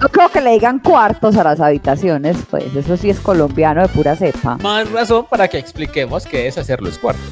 No 0.00 0.08
creo 0.08 0.28
que 0.28 0.40
le 0.40 0.50
digan 0.52 0.78
cuartos 0.78 1.36
a 1.36 1.44
las 1.44 1.60
habitaciones, 1.60 2.36
pues 2.50 2.74
eso 2.76 2.96
sí 2.96 3.10
es 3.10 3.20
colombiano 3.20 3.82
de 3.82 3.88
pura 3.88 4.16
cepa. 4.16 4.56
Más 4.58 4.90
razón 4.90 5.26
para 5.26 5.48
que 5.48 5.58
expliquemos 5.58 6.26
qué 6.26 6.46
es 6.46 6.58
hacer 6.58 6.80
los 6.82 6.98
cuartos. 6.98 7.24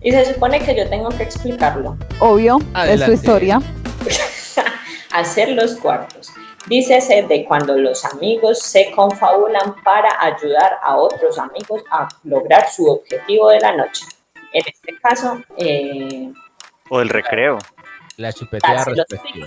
Y 0.00 0.12
se 0.12 0.32
supone 0.32 0.60
que 0.60 0.74
yo 0.74 0.88
tengo 0.88 1.08
que 1.10 1.22
explicarlo. 1.22 1.96
Obvio, 2.20 2.58
es 2.86 3.02
su 3.02 3.12
historia. 3.12 3.60
hacer 5.12 5.50
los 5.50 5.76
cuartos. 5.76 6.32
Dícese 6.66 7.22
de 7.22 7.44
cuando 7.44 7.76
los 7.76 8.04
amigos 8.04 8.60
se 8.60 8.90
confabulan 8.92 9.74
para 9.82 10.08
ayudar 10.22 10.78
a 10.82 10.96
otros 10.96 11.38
amigos 11.38 11.82
a 11.90 12.08
lograr 12.24 12.70
su 12.70 12.86
objetivo 12.86 13.50
de 13.50 13.60
la 13.60 13.76
noche. 13.76 14.04
En 14.52 14.62
este 14.66 14.98
caso, 15.00 15.40
eh, 15.56 16.32
O 16.88 16.98
del 16.98 17.08
recreo. 17.08 17.58
La 18.16 18.32
chupetea 18.32 18.74
darse 18.74 18.90
los 18.90 19.06
respectiva. 19.08 19.46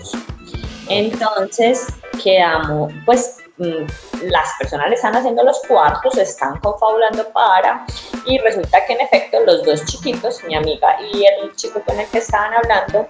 Entonces, 0.89 1.87
quedamos, 2.23 2.91
pues 3.05 3.37
mm, 3.57 3.85
las 4.23 4.49
personas 4.59 4.89
le 4.89 4.95
están 4.95 5.15
haciendo 5.15 5.43
los 5.43 5.59
cuartos, 5.67 6.17
están 6.17 6.59
confabulando 6.59 7.27
para, 7.29 7.85
y 8.25 8.37
resulta 8.39 8.85
que 8.85 8.93
en 8.93 9.01
efecto 9.01 9.39
los 9.45 9.63
dos 9.63 9.85
chiquitos, 9.85 10.43
mi 10.43 10.55
amiga 10.55 10.97
y 11.13 11.25
el 11.25 11.55
chico 11.55 11.81
con 11.85 11.99
el 11.99 12.07
que 12.07 12.19
estaban 12.19 12.53
hablando, 12.53 13.07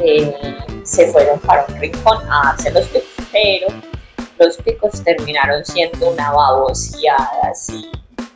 eh, 0.00 0.58
se 0.84 1.10
fueron 1.12 1.38
para 1.40 1.66
un 1.66 1.76
rincón 1.80 2.18
a 2.30 2.44
darse 2.44 2.70
los 2.70 2.86
picos, 2.86 3.26
pero 3.32 3.66
los 4.38 4.56
picos 4.58 5.02
terminaron 5.02 5.64
siendo 5.64 6.10
una 6.10 6.30
baboseada 6.30 7.50
así, 7.50 7.90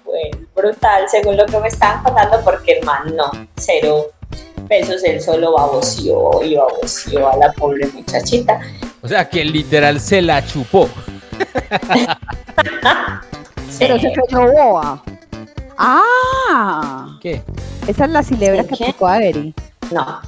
pues 0.05 0.31
brutal, 0.55 1.09
según 1.09 1.37
lo 1.37 1.47
que 1.47 1.59
me 1.59 1.69
estaban 1.69 2.03
contando, 2.03 2.41
porque 2.45 2.79
el 2.79 2.85
man 2.85 3.17
no, 3.17 3.31
cero 3.57 4.11
pesos, 4.73 5.05
él 5.05 5.21
solo 5.21 5.53
baboseó 5.53 6.43
y 6.43 6.57
baboseó 6.57 7.31
a 7.31 7.37
la 7.37 7.53
pobre 7.53 7.87
muchachita. 7.89 8.59
O 9.03 9.09
sea 9.09 9.29
que 9.29 9.45
literal 9.45 10.01
se 10.01 10.23
la 10.23 10.43
chupó. 10.47 10.89
Pero 13.79 13.99
se 13.99 14.13
creyó 14.13 14.51
boa. 14.51 15.03
Ah, 15.77 17.19
¿Qué? 17.21 17.43
esa 17.87 18.07
es 18.07 18.11
la 18.11 18.23
cilebra 18.23 18.63
¿Sí, 18.63 18.69
que 18.69 18.85
aplicó 18.85 19.07
a 19.07 19.23
Eri. 19.23 19.55
No, 19.91 20.21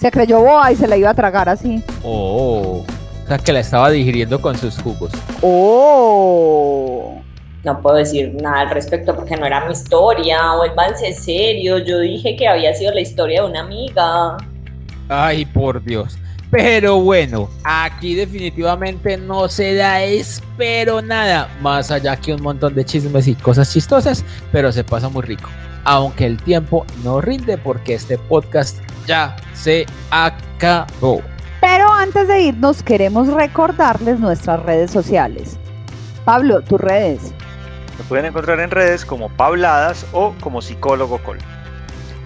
Se 0.00 0.10
creyó 0.10 0.40
boa 0.40 0.72
y 0.72 0.76
se 0.76 0.88
la 0.88 0.96
iba 0.96 1.10
a 1.10 1.14
tragar 1.14 1.48
así. 1.48 1.80
Oh. 2.02 2.84
O 3.24 3.28
sea 3.28 3.38
que 3.38 3.52
la 3.52 3.60
estaba 3.60 3.90
digiriendo 3.90 4.40
con 4.40 4.58
sus 4.58 4.82
jugos. 4.82 5.12
Oh. 5.40 7.20
No 7.64 7.80
puedo 7.80 7.96
decir 7.96 8.34
nada 8.34 8.60
al 8.60 8.70
respecto 8.70 9.14
porque 9.14 9.36
no 9.36 9.46
era 9.46 9.64
mi 9.66 9.72
historia, 9.72 10.54
vuélvanse 10.56 11.12
serio, 11.12 11.78
yo 11.78 12.00
dije 12.00 12.36
que 12.36 12.46
había 12.46 12.74
sido 12.74 12.92
la 12.92 13.00
historia 13.00 13.42
de 13.42 13.48
una 13.48 13.60
amiga. 13.60 14.36
Ay, 15.08 15.44
por 15.44 15.82
Dios. 15.82 16.18
Pero 16.50 17.00
bueno, 17.00 17.50
aquí 17.64 18.14
definitivamente 18.14 19.18
no 19.18 19.48
se 19.48 19.74
da 19.74 20.02
espero 20.02 21.02
nada, 21.02 21.48
más 21.60 21.90
allá 21.90 22.16
que 22.16 22.32
un 22.32 22.42
montón 22.42 22.74
de 22.74 22.84
chismes 22.86 23.28
y 23.28 23.34
cosas 23.34 23.70
chistosas, 23.70 24.24
pero 24.50 24.72
se 24.72 24.82
pasa 24.82 25.10
muy 25.10 25.22
rico. 25.22 25.50
Aunque 25.84 26.24
el 26.24 26.42
tiempo 26.42 26.86
no 27.04 27.20
rinde 27.20 27.58
porque 27.58 27.94
este 27.94 28.16
podcast 28.16 28.78
ya 29.06 29.36
se 29.52 29.84
acabó. 30.10 31.20
Pero 31.60 31.92
antes 31.92 32.28
de 32.28 32.40
irnos, 32.40 32.82
queremos 32.82 33.28
recordarles 33.28 34.18
nuestras 34.18 34.62
redes 34.62 34.90
sociales. 34.90 35.58
Pablo, 36.24 36.62
tus 36.62 36.80
redes. 36.80 37.34
Me 37.98 38.04
pueden 38.04 38.26
encontrar 38.26 38.60
en 38.60 38.70
redes 38.70 39.04
como 39.04 39.28
Pabladas 39.28 40.06
o 40.12 40.32
como 40.40 40.62
Psicólogo 40.62 41.18
Col. 41.18 41.38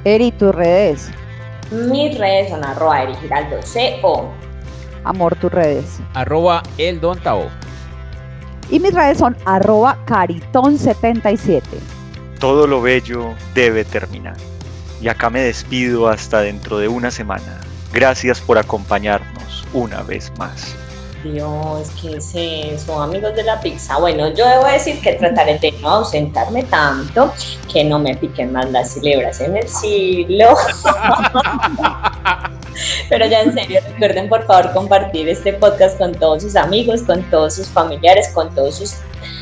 Eri, 0.05 0.31
tus 0.33 0.55
redes. 0.55 1.11
Mis 1.71 2.19
redes 2.19 2.51
son 2.51 2.63
arroba 2.63 3.03
Eri 3.03 3.15
Giraldo 3.17 3.57
CO. 3.63 4.31
Amor, 5.05 5.35
tus 5.37 5.51
redes. 5.51 6.01
Arroba 6.13 6.63
el 6.77 7.01
Don 7.01 7.19
Tao. 7.19 7.49
Y 8.71 8.81
mis 8.81 8.93
redes 8.93 9.19
son 9.19 9.37
arroba 9.45 9.99
caritón77. 10.07 11.63
Todo 12.39 12.67
lo 12.67 12.83
bello 12.83 13.35
debe 13.55 13.85
terminar. 13.85 14.37
Y 15.01 15.09
acá 15.09 15.31
me 15.31 15.41
despido 15.41 16.09
hasta 16.09 16.41
dentro 16.43 16.79
de 16.79 16.89
una 16.89 17.11
semana. 17.11 17.61
Gracias 17.93 18.41
por 18.41 18.59
acompañarnos 18.59 19.67
una 19.73 20.03
vez 20.03 20.33
más. 20.39 20.77
Dios, 21.23 21.91
¿qué 22.01 22.17
es 22.17 22.33
eso? 22.35 23.01
Amigos 23.01 23.35
de 23.35 23.45
la 23.45 23.61
pizza. 23.61 23.99
Bueno, 23.99 24.29
yo 24.35 24.47
debo 24.47 24.65
decir 24.65 25.01
que 25.01 25.13
trataré 25.15 25.59
de 25.59 25.73
no 25.81 25.89
ausentarme 25.89 26.65
tanto, 26.65 27.33
que 27.73 27.85
no 27.85 27.99
me 27.99 28.17
piquen 28.17 28.53
más 28.53 28.71
las 28.71 28.95
cilebras 28.95 29.41
en 29.41 29.57
el 29.57 29.69
siglo. 29.69 30.49
Pero 33.09 33.27
ya 33.27 33.43
en 33.43 33.53
serio, 33.55 33.81
recuerden 33.93 34.29
por 34.29 34.45
favor 34.47 34.73
compartir 34.73 35.29
este 35.29 35.53
podcast 35.53 35.99
con 35.99 36.13
todos 36.13 36.43
sus 36.43 36.57
amigos, 36.57 37.03
con 37.03 37.23
todos 37.31 37.55
sus 37.55 37.69
familiares, 37.69 38.29
con 38.35 38.53
todos 38.55 38.77
sus 38.77 38.97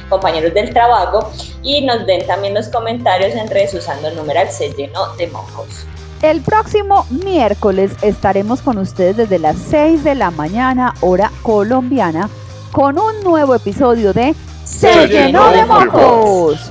compañeros 0.08 0.52
del 0.52 0.74
trabajo 0.74 1.30
y 1.62 1.86
nos 1.86 2.04
den 2.04 2.26
también 2.26 2.52
los 2.52 2.68
comentarios 2.68 3.34
en 3.34 3.48
redes 3.48 3.72
usando 3.72 4.08
el 4.08 4.16
numeral 4.16 4.50
se 4.50 4.70
llenó 4.72 5.14
de 5.16 5.28
mocos. 5.28 5.86
El 6.22 6.42
próximo 6.42 7.06
miércoles 7.24 7.96
estaremos 8.02 8.60
con 8.60 8.76
ustedes 8.76 9.16
desde 9.16 9.38
las 9.38 9.56
6 9.56 10.04
de 10.04 10.14
la 10.14 10.30
mañana, 10.30 10.92
hora 11.00 11.30
colombiana, 11.42 12.28
con 12.72 12.98
un 12.98 13.24
nuevo 13.24 13.54
episodio 13.54 14.12
de 14.12 14.34
Se, 14.64 15.08
llenó 15.08 15.50
de 15.50 15.64
mocos. 15.64 16.70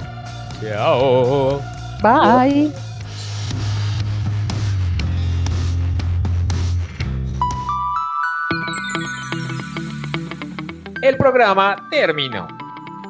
Chao. 0.61 1.59
Bye. 2.03 2.71
El 11.01 11.17
programa 11.17 11.87
terminó. 11.89 12.47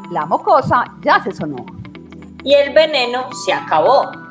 La 0.10 0.26
mocosa 0.26 0.86
ya 1.02 1.22
se 1.22 1.34
sonó. 1.34 1.66
Y 2.46 2.54
el 2.54 2.74
veneno 2.74 3.28
se 3.46 3.52
acabó. 3.52 4.29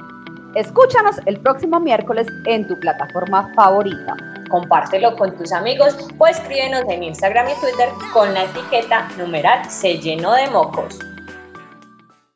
Escúchanos 0.54 1.16
el 1.26 1.38
próximo 1.40 1.78
miércoles 1.78 2.26
en 2.46 2.66
tu 2.66 2.78
plataforma 2.80 3.52
favorita. 3.54 4.16
compártelo 4.48 5.14
con 5.16 5.36
tus 5.36 5.52
amigos 5.52 5.94
o 6.16 6.26
escríbenos 6.26 6.84
en 6.88 7.02
Instagram 7.02 7.48
y 7.50 7.60
Twitter 7.60 7.90
con 8.14 8.32
la 8.32 8.44
etiqueta 8.44 9.06
numeral 9.18 9.62
se 9.70 9.98
llenó 9.98 10.32
de 10.32 10.48
mocos. 10.48 10.98